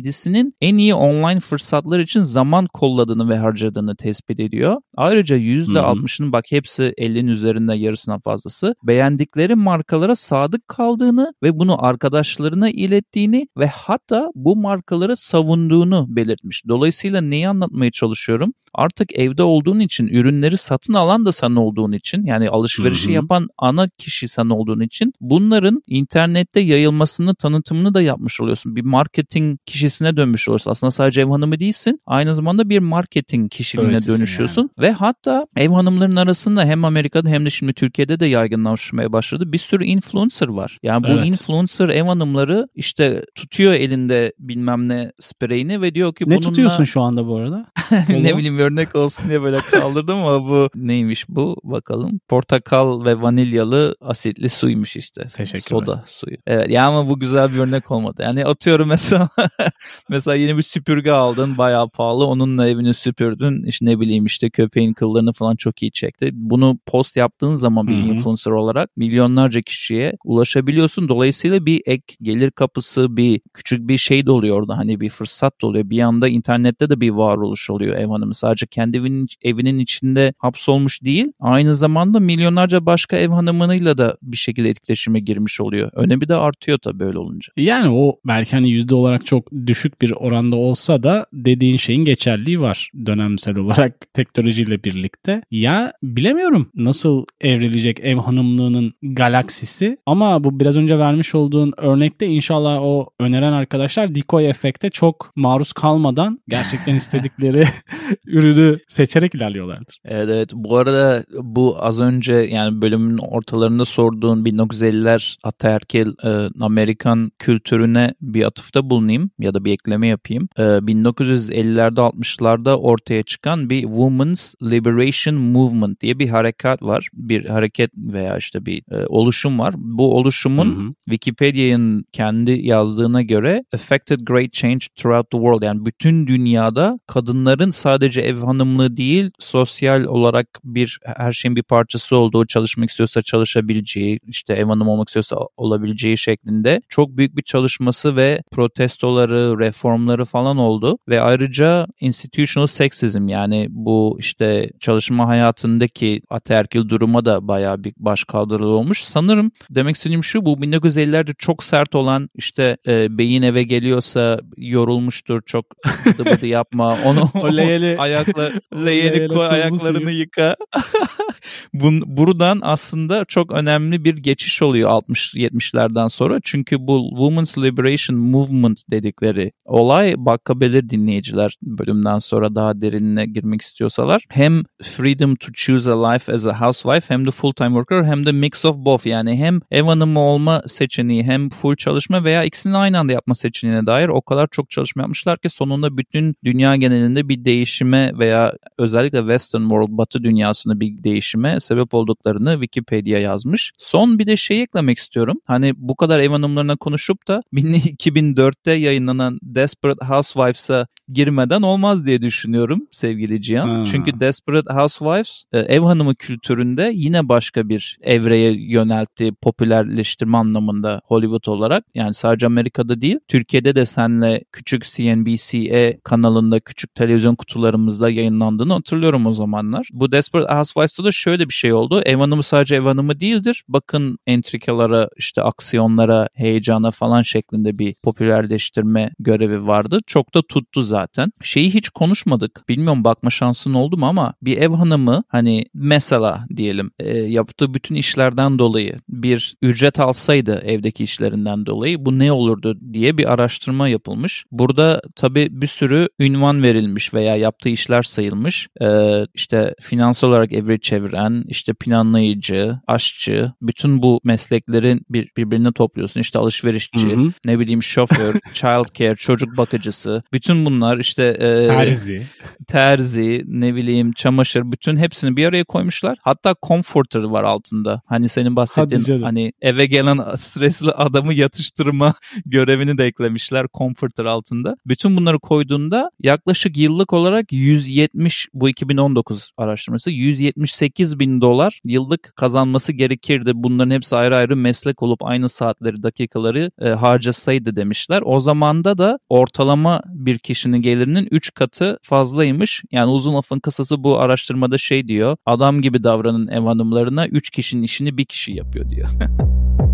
%67'sinin 0.01 0.53
en 0.61 0.77
iyi 0.77 0.93
online 0.93 1.39
fırsatlar 1.39 1.99
için 1.99 2.19
zaman 2.19 2.67
kolladığını 2.73 3.29
ve 3.29 3.37
harcadığını 3.37 3.95
tespit 3.95 4.39
ediyor. 4.39 4.75
Ayrıca 4.97 5.37
%60'ının 5.37 6.31
bak 6.31 6.45
hepsi 6.49 6.93
50'nin 6.97 7.27
üzerinde 7.27 7.75
yarısından 7.75 8.19
fazlası 8.19 8.75
beğendikleri 8.83 9.55
markalara 9.55 10.15
sadık 10.15 10.67
kaldığını 10.67 11.33
ve 11.43 11.59
bunu 11.59 11.85
arkadaşlarına 11.85 12.69
ilettiğini 12.69 13.47
ve 13.57 13.67
hatta 13.67 14.29
bu 14.35 14.55
markaları 14.55 15.17
savunduğunu 15.17 16.05
belirtmiş. 16.09 16.63
Dolayısıyla 16.67 17.21
neyi 17.21 17.47
anlatmaya 17.47 17.91
çalışıyorum? 17.91 18.53
Artık 18.73 19.19
evde 19.19 19.43
olduğun 19.43 19.79
için 19.79 20.07
ürünleri 20.07 20.57
satın 20.57 20.93
alan 20.93 21.25
da 21.25 21.31
sen 21.31 21.55
olduğun 21.55 21.91
için 21.91 22.23
yani 22.23 22.49
alışverişi 22.49 23.05
Hı-hı. 23.05 23.13
yapan 23.13 23.47
ana 23.57 23.89
kişi 23.89 24.27
sen 24.27 24.49
olduğun 24.49 24.79
için 24.79 25.13
bunların 25.21 25.83
internette 25.87 26.59
yayılmasını 26.59 27.35
tanıtımını 27.35 27.93
da 27.93 28.01
yapmış 28.01 28.41
oluyorsun. 28.41 28.75
Bir 28.75 28.81
marketing 28.81 29.59
kişisine 29.65 30.17
dönmüş 30.17 30.47
oluyorsun. 30.47 30.71
Aslında 30.71 30.91
sadece 30.91 31.21
ev 31.21 31.27
hanımı 31.27 31.59
değilsin. 31.59 31.99
Aynı 32.05 32.35
zamanda 32.35 32.69
bir 32.69 32.79
marketing 32.79 33.51
kişiliğine 33.51 33.89
Öylesisin 33.89 34.17
dönüşüyorsun. 34.17 34.61
Yani. 34.61 34.87
Ve 34.87 34.91
hatta 34.91 35.47
ev 35.55 35.69
hanımların 35.69 36.15
arasında 36.15 36.65
hem 36.65 36.85
Amerika'da 36.85 37.29
hem 37.29 37.45
de 37.45 37.49
şimdi 37.49 37.73
Türkiye'de 37.73 38.19
de 38.19 38.25
yaygınlaşmaya 38.25 39.11
başladı. 39.11 39.51
Bir 39.51 39.57
sürü 39.57 39.83
influencer 39.83 40.47
var. 40.47 40.77
Yani 40.83 41.03
bu 41.03 41.07
evet. 41.07 41.25
influencer 41.25 41.89
ev 41.89 42.03
hanımları 42.03 42.67
işte 42.75 43.25
tutuyor 43.35 43.73
elinde 43.73 44.33
bilmem 44.39 44.89
ne 44.89 45.11
spreyini 45.19 45.81
ve 45.81 45.95
diyor 45.95 46.15
ki 46.15 46.23
ne 46.23 46.29
bununla... 46.29 46.41
tutuyorsun 46.41 46.83
şu 46.83 47.01
anda 47.01 47.27
bu 47.27 47.35
arada? 47.35 47.65
Ne 48.09 48.37
bileyim 48.37 48.59
örnek 48.59 48.95
olsun 48.95 49.29
diye 49.29 49.41
böyle 49.41 49.57
kaldırdım 49.57 50.17
ama 50.17 50.49
bu 50.49 50.69
neymiş 50.75 51.29
bu 51.29 51.57
bakalım. 51.63 52.19
Portakal 52.27 53.05
ve 53.05 53.21
vanilyalı 53.21 53.95
asitli 54.01 54.49
suymuş 54.49 54.97
işte. 54.97 55.25
Teşekkür 55.35 55.61
Soda 55.61 56.03
suyu. 56.07 56.37
Evet 56.47 56.69
ya 56.69 56.85
ama 56.85 57.09
bu 57.09 57.19
güzel 57.19 57.53
bir 57.53 57.59
örnek 57.59 57.91
olmadı. 57.91 58.21
Yani 58.25 58.45
atıyorum 58.45 58.87
mesela 58.87 59.29
mesela 60.09 60.35
yeni 60.35 60.57
bir 60.57 60.61
süpürge 60.61 61.11
aldın 61.11 61.57
bayağı 61.57 61.89
pahalı 61.89 62.25
onunla 62.25 62.67
evini 62.67 62.93
süpürdün 62.93 63.63
işte 63.63 63.85
ne 63.85 63.99
bileyim 63.99 64.25
işte 64.25 64.49
köpeğin 64.49 64.93
kıllarını 64.93 65.33
falan 65.33 65.55
çok 65.55 65.81
iyi 65.81 65.91
çekti. 65.91 66.29
Bunu 66.33 66.79
post 66.85 67.17
yaptığın 67.17 67.53
zaman 67.53 67.87
bir 67.87 67.93
Hı-hı. 67.93 68.07
influencer 68.07 68.51
olarak 68.51 68.97
milyonlarca 68.97 69.61
kişiye 69.61 70.13
ulaşabiliyorsun. 70.25 71.09
Dolayısıyla 71.09 71.65
bir 71.65 71.81
ek 71.85 72.15
gelir 72.21 72.51
kapısı 72.51 73.17
bir 73.17 73.41
küçük 73.53 73.87
bir 73.87 73.97
şey 73.97 74.25
de 74.25 74.31
oluyor 74.31 74.59
orada 74.59 74.77
hani 74.77 74.99
bir 74.99 75.09
fırsat 75.09 75.61
da 75.61 75.67
oluyor. 75.67 75.89
Bir 75.89 75.99
anda 75.99 76.27
internette 76.27 76.89
de 76.89 77.01
bir 77.01 77.09
varoluş 77.09 77.69
oluyor 77.69 77.80
ev 77.89 78.07
hanımı. 78.07 78.35
Sadece 78.35 78.65
kendi 78.65 78.97
evinin, 78.97 79.27
evinin 79.41 79.79
içinde 79.79 80.33
hapsolmuş 80.37 81.03
değil 81.03 81.31
aynı 81.39 81.75
zamanda 81.75 82.19
milyonlarca 82.19 82.85
başka 82.85 83.17
ev 83.17 83.29
hanımıyla 83.29 83.97
da 83.97 84.17
bir 84.21 84.37
şekilde 84.37 84.69
etkileşime 84.69 85.19
girmiş 85.19 85.61
oluyor. 85.61 85.91
Önemi 85.93 86.29
de 86.29 86.35
artıyor 86.35 86.77
tabii 86.77 86.99
böyle 86.99 87.17
olunca. 87.17 87.53
Yani 87.57 87.89
o 87.89 88.19
belki 88.25 88.51
hani 88.51 88.69
yüzde 88.69 88.95
olarak 88.95 89.25
çok 89.25 89.51
düşük 89.65 90.01
bir 90.01 90.11
oranda 90.11 90.55
olsa 90.55 91.03
da 91.03 91.25
dediğin 91.33 91.77
şeyin 91.77 92.05
geçerliği 92.05 92.59
var 92.59 92.91
dönemsel 93.05 93.57
olarak 93.57 93.93
teknolojiyle 94.13 94.83
birlikte. 94.83 95.41
Ya 95.51 95.93
bilemiyorum 96.03 96.69
nasıl 96.75 97.25
evrilecek 97.41 97.99
ev 97.99 98.17
hanımlığının 98.17 98.93
galaksisi 99.03 99.97
ama 100.05 100.43
bu 100.43 100.59
biraz 100.59 100.77
önce 100.77 100.99
vermiş 100.99 101.35
olduğun 101.35 101.73
örnekte 101.77 102.25
inşallah 102.25 102.81
o 102.81 103.09
öneren 103.19 103.53
arkadaşlar 103.53 104.15
decoy 104.15 104.49
efekte 104.49 104.89
çok 104.89 105.31
maruz 105.35 105.73
kalmadan 105.73 106.39
gerçekten 106.49 106.95
istedikleri 107.01 107.65
ürünü 108.25 108.79
seçerek 108.87 109.35
ilerliyorlardır. 109.35 109.99
Evet, 110.05 110.29
evet 110.29 110.49
bu 110.53 110.77
arada 110.77 111.23
bu 111.41 111.77
az 111.79 111.99
önce 111.99 112.33
yani 112.33 112.81
bölümün 112.81 113.17
ortalarında 113.17 113.85
sorduğun 113.85 114.45
1950'ler 114.45 115.37
ataerkil 115.43 116.13
e, 116.23 116.49
Amerikan 116.59 117.31
kültürüne 117.39 118.13
bir 118.21 118.43
atıfta 118.43 118.89
bulunayım 118.89 119.31
ya 119.39 119.53
da 119.53 119.65
bir 119.65 119.71
ekleme 119.71 120.07
yapayım. 120.07 120.49
E, 120.57 120.61
1950'lerde 120.61 121.99
60'larda 121.99 122.73
ortaya 122.73 123.23
çıkan 123.23 123.69
bir 123.69 123.81
Women's 123.81 124.53
Liberation 124.63 125.35
Movement 125.35 126.01
diye 126.01 126.19
bir 126.19 126.29
harekat 126.29 126.81
var. 126.81 127.09
Bir 127.13 127.45
hareket 127.45 127.91
veya 127.97 128.37
işte 128.37 128.65
bir 128.65 128.83
e, 128.91 129.05
oluşum 129.07 129.59
var. 129.59 129.73
Bu 129.77 130.15
oluşumun 130.17 130.75
hı 130.75 130.79
hı. 130.79 130.93
Wikipedia'nın 131.05 132.05
kendi 132.11 132.51
yazdığına 132.51 133.21
göre 133.21 133.63
affected 133.73 134.19
great 134.19 134.53
change 134.53 134.85
throughout 134.95 135.31
the 135.31 135.37
world 135.37 135.63
yani 135.63 135.85
bütün 135.85 136.27
dünyada 136.27 136.99
kadınların 137.07 137.60
sadece 137.69 138.21
ev 138.21 138.37
hanımlığı 138.37 138.97
değil 138.97 139.31
sosyal 139.39 140.03
olarak 140.03 140.47
bir 140.63 140.99
her 141.05 141.31
şeyin 141.31 141.55
bir 141.55 141.63
parçası 141.63 142.15
olduğu 142.15 142.45
çalışmak 142.45 142.89
istiyorsa 142.89 143.21
çalışabileceği 143.21 144.19
işte 144.27 144.53
ev 144.53 144.65
hanımı 144.65 144.91
olmak 144.91 145.09
istiyorsa 145.09 145.35
olabileceği 145.57 146.17
şeklinde 146.17 146.81
çok 146.89 147.17
büyük 147.17 147.37
bir 147.37 147.41
çalışması 147.41 148.15
ve 148.15 148.41
protestoları 148.51 149.59
reformları 149.59 150.25
falan 150.25 150.57
oldu 150.57 150.97
ve 151.09 151.21
ayrıca 151.21 151.87
institutional 151.99 152.67
sexism 152.67 153.27
yani 153.27 153.67
bu 153.69 154.17
işte 154.19 154.69
çalışma 154.79 155.27
hayatındaki 155.27 156.21
ataerkil 156.29 156.89
duruma 156.89 157.25
da 157.25 157.47
bayağı 157.47 157.83
bir 157.83 157.93
baş 157.97 158.23
kaldırılı 158.23 158.69
olmuş. 158.69 159.03
Sanırım 159.03 159.51
demek 159.69 159.95
istediğim 159.95 160.23
şu 160.23 160.45
bu 160.45 160.53
1950'lerde 160.53 161.33
çok 161.37 161.63
sert 161.63 161.95
olan 161.95 162.29
işte 162.35 162.77
e, 162.87 163.17
beyin 163.17 163.41
eve 163.41 163.63
geliyorsa 163.63 164.39
yorulmuştur 164.57 165.41
çok 165.45 165.65
bıdı 166.05 166.25
bıdı 166.25 166.47
yapma 166.47 166.97
onu 167.05 167.29
o 167.43 167.57
leyeli 167.57 167.95
ayakla 167.99 168.51
leyeli 168.85 169.27
koy 169.27 169.47
ayaklarını 169.47 170.05
suyu. 170.05 170.19
yıka. 170.19 170.55
Bun, 171.73 172.03
buradan 172.05 172.59
aslında 172.63 173.25
çok 173.25 173.53
önemli 173.53 174.03
bir 174.03 174.17
geçiş 174.17 174.61
oluyor 174.61 174.89
60-70'lerden 174.89 176.07
sonra. 176.07 176.39
Çünkü 176.43 176.87
bu 176.87 177.09
Women's 177.09 177.57
Liberation 177.57 178.19
Movement 178.19 178.83
dedikleri 178.91 179.51
olay 179.65 180.15
bakabilir 180.17 180.89
dinleyiciler 180.89 181.57
bölümden 181.61 182.19
sonra 182.19 182.55
daha 182.55 182.81
derinine 182.81 183.25
girmek 183.25 183.61
istiyorsalar. 183.61 184.23
Hem 184.29 184.63
freedom 184.83 185.35
to 185.35 185.47
choose 185.53 185.91
a 185.91 186.11
life 186.11 186.33
as 186.33 186.47
a 186.47 186.61
housewife 186.61 187.13
hem 187.13 187.25
de 187.25 187.31
full 187.31 187.53
time 187.53 187.69
worker 187.69 188.03
hem 188.03 188.25
de 188.25 188.31
mix 188.31 188.65
of 188.65 188.75
both 188.77 189.05
yani 189.05 189.37
hem 189.37 189.59
ev 189.71 189.83
hanımı 189.83 190.19
olma 190.19 190.61
seçeneği 190.67 191.23
hem 191.23 191.49
full 191.49 191.75
çalışma 191.75 192.23
veya 192.23 192.43
ikisini 192.43 192.77
aynı 192.77 192.99
anda 192.99 193.13
yapma 193.13 193.35
seçeneğine 193.35 193.85
dair 193.85 194.07
o 194.07 194.21
kadar 194.21 194.47
çok 194.51 194.69
çalışma 194.69 195.01
yapmışlar 195.01 195.37
ki 195.37 195.49
sonunda 195.49 195.97
bütün 195.97 196.35
dünya 196.43 196.75
genelinde 196.75 197.29
bir 197.31 197.45
değişime 197.45 198.11
veya 198.19 198.53
özellikle 198.77 199.19
western 199.19 199.61
world 199.61 199.97
batı 199.97 200.23
dünyasında 200.23 200.79
bir 200.79 201.03
değişim 201.03 201.31
değişime 201.31 201.59
sebep 201.59 201.93
olduklarını 201.93 202.53
Wikipedia 202.53 203.19
yazmış. 203.19 203.71
Son 203.77 204.19
bir 204.19 204.27
de 204.27 204.37
şey 204.37 204.61
eklemek 204.61 204.97
istiyorum. 204.97 205.37
Hani 205.45 205.73
bu 205.77 205.95
kadar 205.95 206.19
ev 206.19 206.29
hanımlarına 206.29 206.75
konuşup 206.75 207.27
da 207.27 207.41
2004'te 207.53 208.71
yayınlanan 208.71 209.39
Desperate 209.43 210.05
Housewives'a 210.05 210.87
girmeden 211.13 211.61
olmaz 211.61 212.05
diye 212.05 212.21
düşünüyorum 212.21 212.87
sevgili 212.91 213.41
Cihan. 213.41 213.69
Ha. 213.69 213.83
Çünkü 213.85 214.19
Desperate 214.19 214.73
Housewives 214.73 215.43
e, 215.53 215.59
ev 215.59 215.81
hanımı 215.81 216.15
kültüründe 216.15 216.91
yine 216.93 217.29
başka 217.29 217.69
bir 217.69 217.97
evreye 218.01 218.53
yöneltti 218.53 219.31
popülerleştirme 219.41 220.37
anlamında 220.37 221.01
Hollywood 221.05 221.45
olarak. 221.45 221.83
Yani 221.95 222.13
sadece 222.13 222.45
Amerika'da 222.45 223.01
değil 223.01 223.19
Türkiye'de 223.27 223.75
de 223.75 223.85
senle 223.85 224.43
küçük 224.51 224.85
CNBC 224.85 225.99
kanalında 226.03 226.59
küçük 226.59 226.95
televizyon 226.95 227.20
kutularımızda 227.29 228.09
yayınlandığını 228.09 228.73
hatırlıyorum 228.73 229.25
o 229.25 229.31
zamanlar. 229.31 229.89
Bu 229.93 230.11
Desperate 230.11 230.53
Housewives'ta 230.53 231.03
da 231.03 231.11
şöyle 231.11 231.49
bir 231.49 231.53
şey 231.53 231.73
oldu. 231.73 232.01
Ev 232.05 232.17
hanımı 232.17 232.43
sadece 232.43 232.75
ev 232.75 232.81
hanımı 232.81 233.19
değildir. 233.19 233.63
Bakın 233.67 234.17
entrikalara, 234.27 235.09
işte 235.17 235.41
aksiyonlara, 235.41 236.27
heyecana 236.33 236.91
falan 236.91 237.21
şeklinde 237.21 237.79
bir 237.79 237.95
popülerleştirme 238.03 239.11
görevi 239.19 239.67
vardı. 239.67 239.99
Çok 240.07 240.33
da 240.33 240.41
tuttu 240.41 240.83
zaten. 240.83 241.31
Şeyi 241.41 241.73
hiç 241.73 241.89
konuşmadık. 241.89 242.69
Bilmiyorum 242.69 243.03
bakma 243.03 243.29
şansın 243.29 243.73
oldu 243.73 243.97
mu 243.97 244.05
ama 244.05 244.33
bir 244.41 244.57
ev 244.57 244.69
hanımı 244.69 245.23
hani 245.27 245.65
mesela 245.73 246.45
diyelim 246.55 246.91
e, 246.99 247.17
yaptığı 247.19 247.73
bütün 247.73 247.95
işlerden 247.95 248.59
dolayı 248.59 248.99
bir 249.09 249.55
ücret 249.61 249.99
alsaydı 249.99 250.61
evdeki 250.65 251.03
işlerinden 251.03 251.65
dolayı 251.65 252.05
bu 252.05 252.19
ne 252.19 252.31
olurdu 252.31 252.77
diye 252.93 253.17
bir 253.17 253.33
araştırma 253.33 253.87
yapılmış. 253.87 254.45
Burada 254.51 255.01
tabii 255.15 255.47
bir 255.51 255.67
sürü 255.67 256.09
ünvan 256.19 256.63
verilmiş 256.63 257.10
veya 257.13 257.35
yaptığı 257.35 257.69
işler 257.69 258.01
sayılmış. 258.01 258.67
Ee, 258.81 259.25
işte 259.33 259.73
finansal 259.81 260.29
olarak 260.29 260.53
evri 260.53 260.79
çeviren, 260.79 261.43
işte 261.47 261.73
planlayıcı, 261.73 262.79
aşçı, 262.87 263.51
bütün 263.61 264.01
bu 264.01 264.19
mesleklerin 264.23 265.05
bir, 265.09 265.31
birbirine 265.37 265.71
topluyorsun. 265.71 266.21
İşte 266.21 266.39
alışverişçi, 266.39 267.07
hı 267.07 267.15
hı. 267.15 267.31
ne 267.45 267.59
bileyim 267.59 267.83
şoför, 267.83 268.33
child 268.53 268.93
care, 268.93 269.15
çocuk 269.15 269.57
bakıcısı. 269.57 270.23
Bütün 270.33 270.65
bunlar 270.65 270.97
işte 270.97 271.23
e, 271.23 271.67
terzi, 271.67 272.27
terzi, 272.67 273.43
ne 273.47 273.75
bileyim 273.75 274.11
çamaşır, 274.11 274.71
bütün 274.71 274.97
hepsini 274.97 275.37
bir 275.37 275.45
araya 275.45 275.63
koymuşlar. 275.63 276.17
Hatta 276.21 276.55
comforter 276.67 277.23
var 277.23 277.43
altında. 277.43 278.01
Hani 278.05 278.29
senin 278.29 278.55
bahsettiğin 278.55 279.21
hani 279.21 279.53
eve 279.61 279.85
gelen 279.85 280.35
stresli 280.35 280.91
adamı 280.91 281.33
yatıştırma 281.33 282.13
görevini 282.45 282.97
de 282.97 283.05
eklemişler 283.05 283.65
comforter 283.73 284.25
altında. 284.25 284.75
Bütün 284.85 285.17
bunları 285.17 285.39
koyduğunda 285.39 286.11
yaklaşık 286.19 286.77
yıllık 286.77 287.00
olarak 287.13 287.51
170 287.51 288.47
bu 288.53 288.69
2019 288.69 289.51
araştırması 289.57 290.11
178 290.11 291.19
bin 291.19 291.41
dolar 291.41 291.79
yıllık 291.83 292.33
kazanması 292.35 292.91
gerekirdi. 292.91 293.51
Bunların 293.55 293.91
hepsi 293.91 294.15
ayrı 294.15 294.35
ayrı 294.35 294.55
meslek 294.55 295.03
olup 295.03 295.19
aynı 295.23 295.49
saatleri 295.49 296.03
dakikaları 296.03 296.71
e, 296.81 296.89
harcasaydı 296.89 297.75
demişler. 297.75 298.21
O 298.25 298.39
zamanda 298.39 298.97
da 298.97 299.19
ortalama 299.29 300.01
bir 300.05 300.39
kişinin 300.39 300.81
gelirinin 300.81 301.27
3 301.31 301.53
katı 301.53 301.97
fazlaymış. 302.01 302.83
Yani 302.91 303.11
uzun 303.11 303.33
lafın 303.33 303.59
kısası 303.59 304.03
bu 304.03 304.19
araştırmada 304.19 304.77
şey 304.77 305.07
diyor. 305.07 305.37
Adam 305.45 305.81
gibi 305.81 306.03
davranın 306.03 306.47
ev 306.47 306.61
hanımlarına 306.61 307.27
3 307.27 307.49
kişinin 307.49 307.83
işini 307.83 308.17
bir 308.17 308.25
kişi 308.25 308.51
yapıyor 308.51 308.89
diyor. 308.89 309.09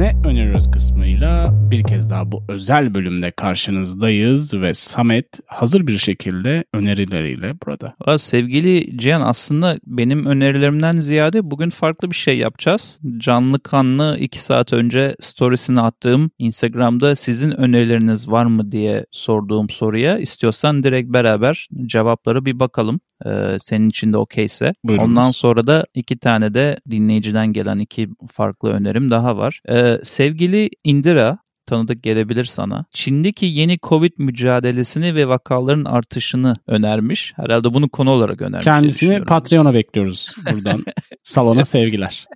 ne 0.00 0.16
öneriyoruz 0.24 0.70
kısmıyla 0.70 1.50
bir 1.70 1.82
kez 1.82 2.10
daha 2.10 2.32
bu 2.32 2.42
özel 2.48 2.94
bölümde 2.94 3.30
karşınızdayız 3.30 4.54
ve 4.54 4.74
Samet 4.74 5.26
hazır 5.46 5.86
bir 5.86 5.98
şekilde 5.98 6.64
önerileriyle 6.74 7.54
burada. 7.66 7.94
Aa, 8.04 8.18
sevgili 8.18 8.98
Cihan 8.98 9.20
aslında 9.20 9.76
benim 9.86 10.26
önerilerimden 10.26 10.96
ziyade 10.96 11.50
bugün 11.50 11.70
farklı 11.70 12.10
bir 12.10 12.16
şey 12.16 12.38
yapacağız. 12.38 12.98
Canlı 13.18 13.60
kanlı 13.60 14.16
iki 14.20 14.42
saat 14.42 14.72
önce 14.72 15.16
storiesini 15.20 15.80
attığım 15.80 16.30
Instagram'da 16.38 17.16
sizin 17.16 17.50
önerileriniz 17.50 18.30
var 18.30 18.44
mı 18.44 18.72
diye 18.72 19.06
sorduğum 19.10 19.70
soruya 19.70 20.18
istiyorsan 20.18 20.82
direkt 20.82 21.12
beraber 21.12 21.68
cevapları 21.86 22.44
bir 22.44 22.60
bakalım. 22.60 23.00
Ee, 23.26 23.56
senin 23.58 23.88
için 23.88 24.12
de 24.12 24.16
okeyse. 24.16 24.72
Ondan 24.88 25.30
sonra 25.30 25.66
da 25.66 25.84
iki 25.94 26.18
tane 26.18 26.54
de 26.54 26.80
dinleyiciden 26.90 27.52
gelen 27.52 27.78
iki 27.78 28.08
farklı 28.32 28.70
önerim 28.70 29.10
daha 29.10 29.36
var. 29.36 29.60
Ee, 29.68 29.89
ee, 29.90 30.04
sevgili 30.04 30.70
Indira 30.84 31.38
tanıdık 31.70 32.02
gelebilir 32.02 32.44
sana. 32.44 32.84
Çin'deki 32.92 33.46
yeni 33.46 33.78
Covid 33.82 34.12
mücadelesini 34.18 35.14
ve 35.14 35.28
vakaların 35.28 35.84
artışını 35.84 36.54
önermiş. 36.66 37.32
Herhalde 37.36 37.74
bunu 37.74 37.88
konu 37.88 38.10
olarak 38.10 38.42
önermiş. 38.42 38.64
Kendisini 38.64 39.24
Patreon'a 39.24 39.74
bekliyoruz 39.74 40.34
buradan. 40.52 40.84
Salona 41.22 41.64
sevgiler. 41.64 42.26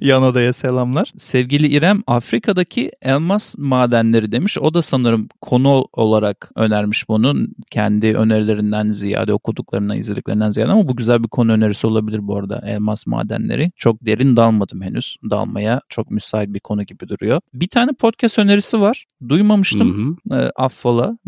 Yan 0.00 0.22
odaya 0.22 0.52
selamlar. 0.52 1.12
Sevgili 1.16 1.66
İrem 1.66 2.02
Afrika'daki 2.06 2.92
elmas 3.02 3.54
madenleri 3.58 4.32
demiş. 4.32 4.58
O 4.58 4.74
da 4.74 4.82
sanırım 4.82 5.28
konu 5.40 5.86
olarak 5.92 6.50
önermiş 6.56 7.08
bunu. 7.08 7.46
Kendi 7.70 8.16
önerilerinden 8.16 8.88
ziyade 8.88 9.32
okuduklarından 9.32 9.96
izlediklerinden 9.96 10.50
ziyade 10.50 10.72
ama 10.72 10.88
bu 10.88 10.96
güzel 10.96 11.24
bir 11.24 11.28
konu 11.28 11.52
önerisi 11.52 11.86
olabilir 11.86 12.26
bu 12.26 12.36
arada 12.36 12.62
elmas 12.66 13.06
madenleri. 13.06 13.72
Çok 13.76 14.06
derin 14.06 14.36
dalmadım 14.36 14.82
henüz. 14.82 15.16
Dalmaya 15.30 15.80
çok 15.88 16.10
müsait 16.10 16.54
bir 16.54 16.60
konu 16.60 16.82
gibi 16.82 17.08
duruyor. 17.08 17.40
Bir 17.54 17.68
tane 17.68 17.92
podcast 17.92 18.31
podcast 18.32 18.38
önerisi 18.38 18.80
var. 18.80 19.06
Duymamıştım 19.28 20.16
hı 20.28 20.34
hı. 20.34 20.40
E, 20.40 20.50
affola 20.56 21.18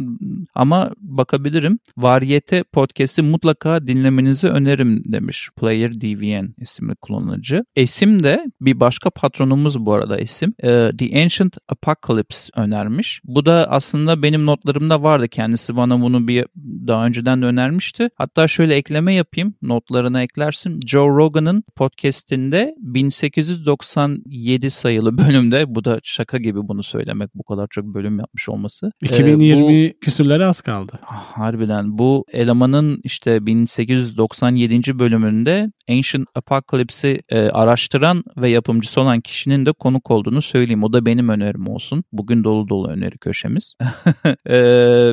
ama 0.54 0.90
bakabilirim. 1.00 1.78
Variyete 1.96 2.62
podcast'i 2.62 3.22
mutlaka 3.22 3.86
dinlemenizi 3.86 4.48
öneririm 4.48 5.02
demiş 5.12 5.50
Player 5.56 5.94
DVN 5.94 6.54
isimli 6.58 6.94
kullanıcı. 6.94 7.64
Esim 7.76 8.22
de 8.22 8.46
bir 8.60 8.80
başka 8.80 9.10
patronumuz 9.10 9.78
bu 9.78 9.92
arada 9.92 10.18
Esim. 10.18 10.54
E, 10.58 10.90
The 10.98 11.22
Ancient 11.22 11.56
Apocalypse 11.68 12.50
önermiş. 12.56 13.20
Bu 13.24 13.46
da 13.46 13.66
aslında 13.70 14.22
benim 14.22 14.46
notlarımda 14.46 15.02
vardı. 15.02 15.28
Kendisi 15.28 15.76
bana 15.76 16.00
bunu 16.00 16.28
bir 16.28 16.46
daha 16.86 17.06
önceden 17.06 17.42
de 17.42 17.46
önermişti. 17.46 18.08
Hatta 18.16 18.48
şöyle 18.48 18.74
ekleme 18.74 19.14
yapayım. 19.14 19.54
Notlarına 19.62 20.22
eklersin. 20.22 20.80
Joe 20.86 21.08
Rogan'ın 21.08 21.64
podcast'inde 21.76 22.74
1897 22.78 24.70
sayılı 24.70 25.18
bölümde 25.18 25.74
bu 25.74 25.84
da 25.84 26.00
şaka 26.02 26.38
gibi 26.38 26.68
bunu 26.68 26.82
söylemek 26.94 27.30
bu 27.34 27.42
kadar 27.42 27.66
çok 27.70 27.84
bölüm 27.84 28.18
yapmış 28.18 28.48
olması. 28.48 28.92
2020 29.02 29.50
ee, 29.50 29.94
bu, 29.94 30.00
küsürlere 30.00 30.46
az 30.46 30.60
kaldı. 30.60 30.92
Harbiden 31.02 31.98
bu 31.98 32.24
elemanın 32.32 33.00
işte 33.04 33.46
1897. 33.46 34.98
bölümünde 34.98 35.70
Ancient 35.90 36.28
Apocalypse'i 36.34 37.20
e, 37.28 37.38
araştıran 37.38 38.24
ve 38.36 38.48
yapımcısı 38.48 39.00
olan 39.00 39.20
kişinin 39.20 39.66
de 39.66 39.72
konuk 39.72 40.10
olduğunu 40.10 40.42
söyleyeyim. 40.42 40.84
O 40.84 40.92
da 40.92 41.06
benim 41.06 41.28
önerim 41.28 41.68
olsun. 41.68 42.04
Bugün 42.12 42.44
dolu 42.44 42.68
dolu 42.68 42.88
öneri 42.88 43.18
köşemiz. 43.18 43.76
e, 44.48 44.56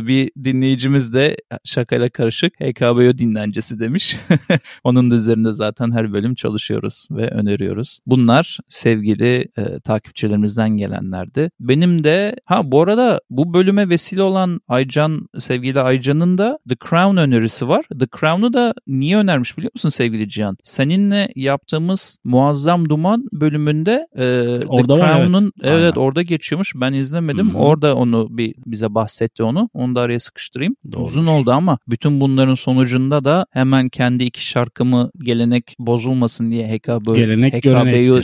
bir 0.08 0.32
dinleyicimiz 0.44 1.14
de 1.14 1.38
şakayla 1.64 2.10
karışık 2.10 2.54
HKBO 2.60 3.18
dinlencesi 3.18 3.80
demiş. 3.80 4.18
Onun 4.84 5.12
da 5.12 5.16
üzerinde 5.16 5.54
zaten 5.54 5.92
her 5.92 6.14
bölüm 6.14 6.36
çalışıyoruz 6.36 7.08
ve 7.12 7.28
öneriyoruz. 7.28 8.00
Bunlar 8.06 8.58
sevgili 8.70 9.48
e, 9.58 9.80
takipçilerimizden 9.80 10.78
gelenlerdi. 10.78 11.52
Benim 11.62 12.04
de 12.04 12.36
ha 12.46 12.72
bu 12.72 12.82
arada 12.82 13.22
bu 13.30 13.54
bölüme 13.54 13.90
vesile 13.90 14.22
olan 14.22 14.60
Aycan 14.68 15.30
sevgili 15.40 15.80
Aycan'ın 15.80 16.38
da 16.38 16.60
The 16.70 16.76
Crown 16.90 17.18
önerisi 17.18 17.68
var. 17.68 17.86
The 18.00 18.08
Crown'u 18.20 18.54
da 18.54 18.74
niye 18.88 19.18
önermiş 19.18 19.58
biliyor 19.58 19.72
musun 19.76 19.90
sevgili 19.90 20.30
Cihan? 20.30 20.58
Seninle 20.64 21.30
yaptığımız 21.36 22.18
Muazzam 22.24 22.90
Duman 22.90 23.26
bölümünde 23.34 24.08
e, 24.16 24.26
orada 24.68 24.96
The 24.96 25.02
Crown'un 25.02 25.52
evet. 25.62 25.74
evet 25.80 25.98
orada 25.98 26.22
geçiyormuş. 26.22 26.74
Ben 26.76 26.94
izlemedim. 26.94 27.50
Hı-hı. 27.50 27.58
Orada 27.58 27.96
onu 27.96 28.28
bir 28.30 28.56
bize 28.66 28.96
bahsetti 28.96 29.44
onu. 29.44 29.70
Onu 29.74 29.96
da 29.96 30.02
araya 30.02 30.20
sıkıştırayım. 30.20 30.76
Doğru. 30.92 31.04
Uzun 31.04 31.28
oldu 31.28 31.52
ama 31.52 31.78
bütün 31.88 32.22
bunların 32.22 32.56
sonucunda 32.56 33.24
da 33.24 33.46
hemen 33.52 33.90
kendi 33.90 34.24
iki 34.24 34.48
şarkımı 34.48 35.12
gelenek 35.24 35.76
bozulmasın 35.80 36.52
diye 36.52 36.68
HKB 36.68 37.16
gelenek 37.16 37.54
HKB'yu 37.54 38.22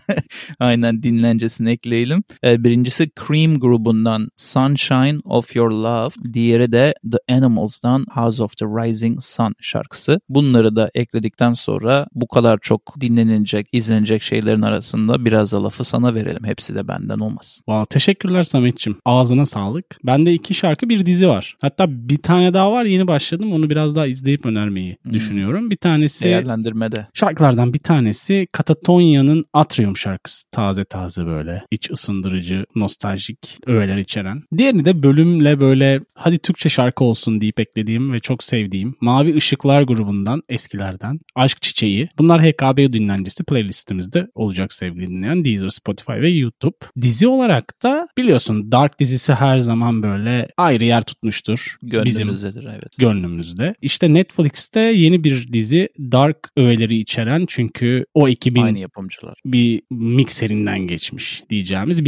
aynen 0.60 1.02
dinlencesini 1.02 1.70
ekleyelim. 1.70 2.22
Ee, 2.44 2.64
birincisi 2.76 3.10
Cream 3.26 3.58
grubundan 3.58 4.28
Sunshine 4.36 5.18
of 5.24 5.56
Your 5.56 5.70
Love, 5.70 6.32
diğeri 6.32 6.72
de 6.72 6.94
The 7.12 7.34
Animals'dan 7.34 8.06
House 8.10 8.42
of 8.42 8.56
the 8.56 8.66
Rising 8.66 9.22
Sun 9.22 9.54
şarkısı. 9.60 10.20
Bunları 10.28 10.76
da 10.76 10.90
ekledikten 10.94 11.52
sonra 11.52 12.06
bu 12.14 12.26
kadar 12.28 12.58
çok 12.58 13.00
dinlenilecek, 13.00 13.68
izlenecek 13.72 14.22
şeylerin 14.22 14.62
arasında 14.62 15.24
biraz 15.24 15.52
da 15.52 15.64
lafı 15.64 15.84
sana 15.84 16.14
verelim. 16.14 16.44
Hepsi 16.44 16.74
de 16.74 16.88
benden 16.88 17.18
olmasın. 17.18 17.62
Wow, 17.66 17.86
teşekkürler 17.90 18.42
Samet'ciğim. 18.42 18.98
Ağzına 19.04 19.46
sağlık. 19.46 19.84
Bende 20.04 20.32
iki 20.32 20.54
şarkı 20.54 20.88
bir 20.88 21.06
dizi 21.06 21.28
var. 21.28 21.56
Hatta 21.60 21.86
bir 21.88 22.18
tane 22.18 22.54
daha 22.54 22.72
var 22.72 22.84
yeni 22.84 23.06
başladım. 23.06 23.52
Onu 23.52 23.70
biraz 23.70 23.96
daha 23.96 24.06
izleyip 24.06 24.46
önermeyi 24.46 24.96
hmm. 25.02 25.12
düşünüyorum. 25.12 25.70
Bir 25.70 25.76
tanesi 25.76 26.24
değerlendirmede. 26.24 27.06
Şarkılardan 27.14 27.72
bir 27.72 27.78
tanesi 27.78 28.46
Katatonya'nın 28.52 29.44
Atrium 29.52 29.96
şarkısı. 29.96 30.50
Taze 30.50 30.84
taze 30.84 31.26
böyle 31.26 31.62
iç 31.70 31.90
ısındırıcı 31.90 32.65
nostaljik 32.74 33.58
öğeler 33.66 33.96
içeren. 33.96 34.42
Diğerini 34.58 34.84
de 34.84 35.02
bölümle 35.02 35.60
böyle 35.60 36.00
hadi 36.14 36.38
Türkçe 36.38 36.68
şarkı 36.68 37.04
olsun 37.04 37.40
deyip 37.40 37.60
eklediğim 37.60 38.12
ve 38.12 38.20
çok 38.20 38.42
sevdiğim 38.42 38.94
Mavi 39.00 39.36
Işıklar 39.36 39.82
grubundan 39.82 40.42
eskilerden 40.48 41.20
Aşk 41.34 41.62
Çiçeği. 41.62 42.08
Bunlar 42.18 42.42
HKB 42.42 42.92
dinlencesi 42.92 43.44
playlistimizde 43.44 44.26
olacak 44.34 44.72
sevgili 44.72 45.06
dinleyen 45.06 45.44
Deezer, 45.44 45.68
Spotify 45.68 46.12
ve 46.12 46.28
YouTube. 46.28 46.76
Dizi 47.00 47.28
olarak 47.28 47.82
da 47.82 48.08
biliyorsun 48.18 48.72
Dark 48.72 49.00
dizisi 49.00 49.34
her 49.34 49.58
zaman 49.58 50.02
böyle 50.02 50.48
ayrı 50.56 50.84
yer 50.84 51.02
tutmuştur. 51.02 51.76
Gönlümüzdedir 51.82 52.60
Bizim 52.60 52.70
evet. 52.70 52.98
gönlümüzde. 52.98 53.74
İşte 53.82 54.14
Netflix'te 54.14 54.80
yeni 54.80 55.24
bir 55.24 55.52
dizi 55.52 55.88
Dark 55.98 56.36
öğeleri 56.56 56.98
içeren 56.98 57.44
çünkü 57.48 58.04
o 58.14 58.28
ekibin 58.28 58.62
Aynı 58.62 58.78
yapımcılar. 58.78 59.34
bir 59.44 59.82
mikserinden 59.90 60.78
geçmiş 60.78 61.42
diyeceğimiz 61.50 62.04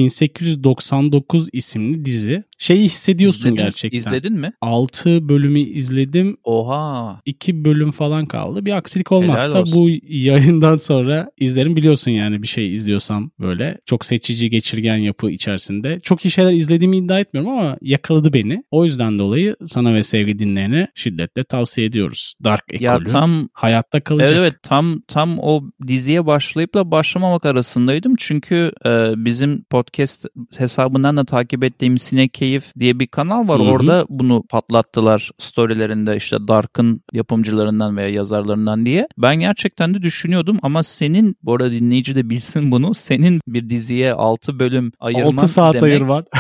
1899 0.57 1.49
isimli 1.53 2.05
dizi. 2.05 2.43
Şeyi 2.59 2.85
hissediyorsun 2.85 3.41
İzledin- 3.41 3.57
gerçekten. 3.57 3.99
İzledin 3.99 4.33
mi? 4.33 4.53
6 4.61 5.29
bölümü 5.29 5.61
izledim. 5.61 6.37
Oha. 6.45 7.21
2 7.25 7.65
bölüm 7.65 7.91
falan 7.91 8.27
kaldı. 8.27 8.65
Bir 8.65 8.77
aksilik 8.77 9.13
olmazsa 9.13 9.65
bu 9.67 9.89
yayından 10.09 10.77
sonra 10.77 11.31
izlerim. 11.39 11.77
Biliyorsun 11.77 12.11
yani 12.11 12.43
bir 12.43 12.47
şey 12.47 12.73
izliyorsam 12.73 13.31
böyle 13.41 13.79
çok 13.87 14.05
seçici 14.05 14.51
geçirgen 14.51 14.97
yapı 14.97 15.31
içerisinde. 15.31 16.01
Çok 16.01 16.25
iyi 16.25 16.31
şeyler 16.31 16.53
izlediğimi 16.53 16.97
iddia 16.99 17.21
etmiyorum 17.21 17.53
ama 17.53 17.77
yakaladı 17.83 18.33
beni. 18.33 18.63
O 18.71 18.85
yüzden 18.85 19.19
dolayı 19.19 19.57
sana 19.67 19.95
ve 19.95 20.03
sevgili 20.03 20.39
dinleyene 20.39 20.89
şiddetle 20.95 21.45
tavsiye 21.45 21.87
ediyoruz. 21.87 22.35
Dark 22.45 22.65
ekolü. 22.69 22.85
Ya 22.85 22.99
tam 22.99 23.49
hayatta 23.53 24.01
kalacak. 24.01 24.29
Evet 24.31 24.39
evet 24.41 24.55
tam 24.63 25.01
tam 25.09 25.39
o 25.39 25.63
diziye 25.87 26.27
başlayıp 26.27 26.75
da 26.75 26.91
başlamamak 26.91 27.47
arasındaydım. 27.47 28.15
Çünkü 28.19 28.73
e, 28.87 28.91
bizim 29.17 29.65
podcast 29.71 30.27
hesabından 30.59 31.17
da 31.17 31.25
takip 31.25 31.65
ettiğim 31.65 31.99
Sine 31.99 32.29
Keyif 32.49 32.73
diye 32.79 32.99
bir 33.01 33.07
kanal 33.07 33.49
var. 33.49 33.61
Hı 33.61 33.65
hı. 33.65 33.69
Orada 33.69 34.07
bunu 34.09 34.43
patlattılar 34.51 35.31
storylerinde 35.39 36.17
işte 36.17 36.37
Dark'ın 36.49 37.01
yapımcılarından 37.13 37.97
veya 37.97 38.09
yazarlarından 38.09 38.87
diye. 38.87 39.09
Ben 39.19 39.37
gerçekten 39.41 39.95
de 39.95 40.03
düşünüyordum 40.03 40.59
ama 40.63 40.83
senin 40.83 41.37
bu 41.43 41.55
arada 41.55 41.71
dinleyici 41.73 42.15
de 42.17 42.31
bilsin 42.31 42.71
bunu. 42.71 42.95
Senin 42.95 43.41
bir 43.47 43.71
diziye 43.71 44.13
6 44.13 44.59
bölüm 44.59 44.93
ayırman 45.01 45.33
6 45.37 45.49
saat 45.49 45.75
demek, 45.75 45.83
ayırman. 45.93 46.25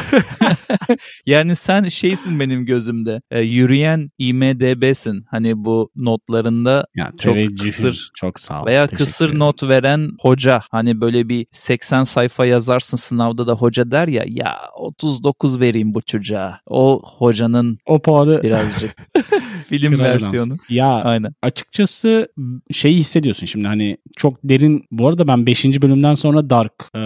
Yani 1.26 1.56
sen 1.56 1.82
şeysin 1.88 2.40
benim 2.40 2.66
gözümde. 2.66 3.20
e, 3.30 3.40
yürüyen 3.40 4.10
IMDB'sin. 4.18 5.24
Hani 5.30 5.64
bu 5.64 5.90
notlarında 5.96 6.86
Ya, 6.96 7.12
Çok 7.18 7.36
kısır 7.60 8.10
Çok 8.14 8.40
sağ 8.40 8.62
ol. 8.62 8.66
veya 8.66 8.86
Teşekkür 8.86 9.04
kısır 9.04 9.24
ederim. 9.26 9.38
not 9.38 9.62
veren 9.62 10.10
hoca. 10.20 10.60
Hani 10.70 11.00
böyle 11.00 11.28
bir 11.28 11.46
80 11.50 12.04
sayfa 12.04 12.46
yazarsın 12.46 12.96
sınavda 12.96 13.46
da 13.46 13.52
hoca 13.52 13.90
der 13.90 14.08
ya 14.08 14.24
ya 14.26 14.56
39 14.76 15.60
vereyim 15.60 15.94
bu 15.94 15.97
çocuğa. 16.06 16.60
O 16.66 17.00
hocanın 17.04 17.78
O 17.86 18.02
puanı 18.02 18.42
birazcık 18.42 18.96
film 19.68 19.98
versiyonu. 19.98 20.54
Ya 20.68 20.88
Aynen. 20.88 21.32
açıkçası 21.42 22.28
şeyi 22.72 22.96
hissediyorsun 22.96 23.46
şimdi 23.46 23.68
hani 23.68 23.96
çok 24.16 24.38
derin 24.44 24.84
bu 24.90 25.08
arada 25.08 25.28
ben 25.28 25.46
5. 25.46 25.64
bölümden 25.64 26.14
sonra 26.14 26.50
Dark 26.50 26.72
e, 26.94 26.98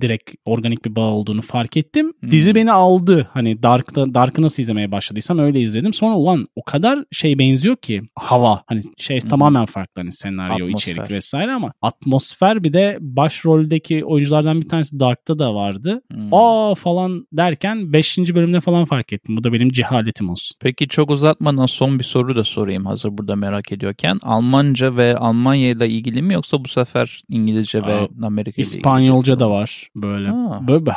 direkt 0.00 0.30
organik 0.44 0.84
bir 0.84 0.96
bağ 0.96 1.10
olduğunu 1.10 1.42
fark 1.42 1.76
ettim. 1.76 2.12
Hmm. 2.20 2.30
Dizi 2.30 2.54
beni 2.54 2.72
aldı. 2.72 3.28
Hani 3.32 3.62
Dark'ta 3.62 4.14
Dark'ı 4.14 4.42
nasıl 4.42 4.62
izlemeye 4.62 4.92
başladıysam 4.92 5.38
öyle 5.38 5.60
izledim. 5.60 5.92
Sonra 5.92 6.16
ulan 6.16 6.46
o 6.56 6.62
kadar 6.62 7.04
şey 7.12 7.38
benziyor 7.38 7.76
ki 7.76 8.02
hava 8.18 8.62
hani 8.66 8.80
şey 8.98 9.20
hı. 9.20 9.28
tamamen 9.28 9.66
farklı 9.66 10.02
hani 10.02 10.12
senaryo 10.12 10.66
Atmosfer. 10.66 10.92
içerik 10.92 11.10
vesaire 11.10 11.52
ama 11.52 11.72
atmosfer 11.82 12.64
bir 12.64 12.72
de 12.72 12.98
başroldeki 13.00 14.04
oyunculardan 14.04 14.60
bir 14.60 14.68
tanesi 14.68 15.00
Dark'ta 15.00 15.38
da 15.38 15.54
vardı. 15.54 16.02
Hmm. 16.12 16.28
Aa 16.32 16.74
falan 16.74 17.26
derken 17.32 17.92
5. 17.92 18.01
bölümde 18.34 18.60
falan 18.60 18.84
fark 18.84 19.12
ettim. 19.12 19.36
Bu 19.36 19.44
da 19.44 19.52
benim 19.52 19.68
cehaletim 19.70 20.30
olsun. 20.30 20.56
Peki 20.60 20.88
çok 20.88 21.10
uzatmadan 21.10 21.66
son 21.66 21.98
bir 21.98 22.04
soru 22.04 22.36
da 22.36 22.44
sorayım 22.44 22.86
hazır 22.86 23.18
burada 23.18 23.36
merak 23.36 23.72
ediyorken. 23.72 24.16
Almanca 24.22 24.96
ve 24.96 25.16
Almanya 25.16 25.70
ile 25.70 25.88
ilgili 25.88 26.22
mi 26.22 26.34
yoksa 26.34 26.64
bu 26.64 26.68
sefer 26.68 27.22
İngilizce 27.28 27.82
ve 27.82 27.94
Aa, 27.94 28.08
Amerika 28.22 28.54
ile? 28.54 28.60
İspanyolca 28.62 29.38
da 29.38 29.50
var 29.50 29.88
böyle. 29.96 30.28
Ha. 30.28 30.60
böyle. 30.68 30.92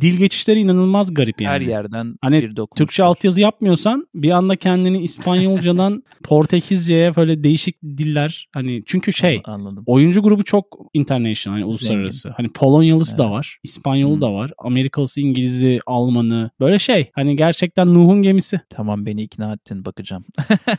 Dil 0.00 0.16
geçişleri 0.18 0.58
inanılmaz 0.60 1.14
garip 1.14 1.40
yani. 1.40 1.52
Her 1.54 1.60
yerden 1.60 2.16
Hani 2.22 2.42
bir 2.42 2.56
dokunuş 2.56 2.78
Türkçe 2.78 3.02
var. 3.02 3.08
altyazı 3.08 3.40
yapmıyorsan 3.40 4.06
bir 4.14 4.30
anda 4.30 4.56
kendini 4.56 5.02
İspanyolcadan 5.02 6.02
Portekizce'ye 6.22 7.16
böyle 7.16 7.44
değişik 7.44 7.82
diller 7.82 8.48
hani 8.52 8.82
çünkü 8.86 9.12
şey 9.12 9.42
Anladım. 9.44 9.82
oyuncu 9.86 10.22
grubu 10.22 10.44
çok 10.44 10.78
international 10.94 11.54
hani 11.56 11.64
uluslararası. 11.64 12.30
Hani 12.36 12.48
Polonyalısı 12.48 13.18
da 13.18 13.22
Evet. 13.22 13.32
var, 13.32 13.58
İspanyolu 13.62 14.14
Hmm. 14.14 14.20
da 14.20 14.32
var, 14.32 14.50
Amerikalısı, 14.58 15.20
İngilizi, 15.20 15.78
Almanı 16.30 16.50
böyle 16.60 16.78
şey. 16.78 17.10
Hani 17.14 17.36
gerçekten 17.36 17.94
Nuh'un 17.94 18.22
gemisi. 18.22 18.60
Tamam 18.70 19.06
beni 19.06 19.22
ikna 19.22 19.52
ettin 19.52 19.84
bakacağım. 19.84 20.24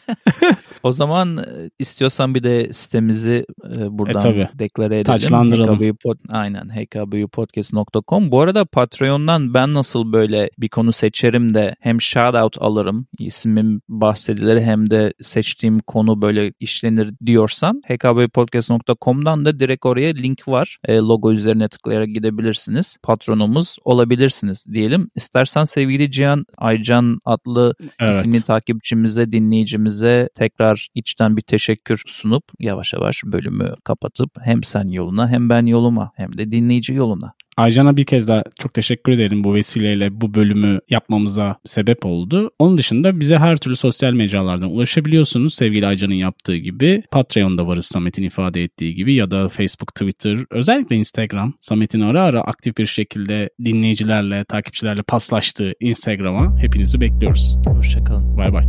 o 0.83 0.91
zaman 0.91 1.37
e, 1.37 1.69
istiyorsan 1.79 2.35
bir 2.35 2.43
de 2.43 2.73
sitemizi 2.73 3.45
e, 3.77 3.97
buradan 3.97 4.19
E, 4.19 4.19
tabii. 4.19 4.49
deklare 4.53 4.99
edelim. 4.99 5.03
Taçlandıralım. 5.03 5.95
Pod, 6.03 6.17
aynen 6.29 6.69
hkbupodcast.com. 6.69 8.31
Bu 8.31 8.41
arada 8.41 8.65
Patreon'dan 8.65 9.53
ben 9.53 9.73
nasıl 9.73 10.13
böyle 10.13 10.49
bir 10.57 10.69
konu 10.69 10.91
seçerim 10.91 11.53
de 11.53 11.75
hem 11.79 12.01
shoutout 12.01 12.61
alırım 12.61 13.07
ismim 13.19 13.81
bahsedilir 13.89 14.61
hem 14.61 14.89
de 14.89 15.13
seçtiğim 15.21 15.79
konu 15.79 16.21
böyle 16.21 16.53
işlenir 16.59 17.13
diyorsan 17.25 17.81
hkbupodcast.com'dan 17.87 19.45
da 19.45 19.59
direkt 19.59 19.85
oraya 19.85 20.13
link 20.13 20.47
var. 20.47 20.77
E, 20.85 20.95
logo 20.97 21.31
üzerine 21.31 21.69
tıklayarak 21.69 22.07
gidebilirsiniz. 22.07 22.97
Patronumuz 23.03 23.77
olabilirsiniz 23.85 24.65
diyelim. 24.73 25.09
İstersen 25.37 25.65
sevgili 25.65 26.11
Cihan 26.11 26.45
Aycan 26.57 27.19
adlı 27.25 27.73
Evet. 27.99 28.15
isimli 28.15 28.41
takipçimize, 28.41 29.31
dinleyicimize 29.31 30.29
tekrar 30.35 30.87
içten 30.95 31.37
bir 31.37 31.41
teşekkür 31.41 32.01
sunup 32.07 32.43
yavaş 32.59 32.93
yavaş 32.93 33.23
bölümü 33.25 33.73
kapatıp 33.83 34.29
hem 34.41 34.63
sen 34.63 34.87
yoluna 34.87 35.29
hem 35.29 35.49
ben 35.49 35.65
yoluma 35.65 36.11
hem 36.15 36.37
de 36.37 36.51
dinleyici 36.51 36.93
yoluna. 36.93 37.33
Aycan'a 37.57 37.97
bir 37.97 38.05
kez 38.05 38.27
daha 38.27 38.43
çok 38.59 38.73
teşekkür 38.73 39.11
ederim 39.11 39.43
bu 39.43 39.53
vesileyle 39.53 40.21
bu 40.21 40.33
bölümü 40.33 40.79
yapmamıza 40.89 41.55
sebep 41.65 42.05
oldu. 42.05 42.51
Onun 42.59 42.77
dışında 42.77 43.19
bize 43.19 43.37
her 43.37 43.57
türlü 43.57 43.75
sosyal 43.75 44.13
mecralardan 44.13 44.69
ulaşabiliyorsunuz. 44.69 45.53
Sevgili 45.53 45.87
Aycan'ın 45.87 46.13
yaptığı 46.13 46.55
gibi. 46.55 47.03
Patreon'da 47.11 47.67
varız 47.67 47.85
Samet'in 47.85 48.23
ifade 48.23 48.63
ettiği 48.63 48.95
gibi 48.95 49.13
ya 49.13 49.31
da 49.31 49.47
Facebook, 49.47 49.95
Twitter, 49.95 50.37
özellikle 50.51 50.95
Instagram. 50.95 51.53
Samet'in 51.59 52.01
ara 52.01 52.23
ara 52.23 52.41
aktif 52.41 52.77
bir 52.77 52.85
şekilde 52.85 53.49
dinleyicilerle, 53.65 54.43
takipçilerle 54.43 55.01
paslaştığı 55.01 55.73
Instagram'a 55.79 56.59
hepinizi 56.61 57.01
bekliyoruz. 57.01 57.57
Hoşçakalın. 57.65 58.37
Bay 58.37 58.53
bay. 58.53 58.65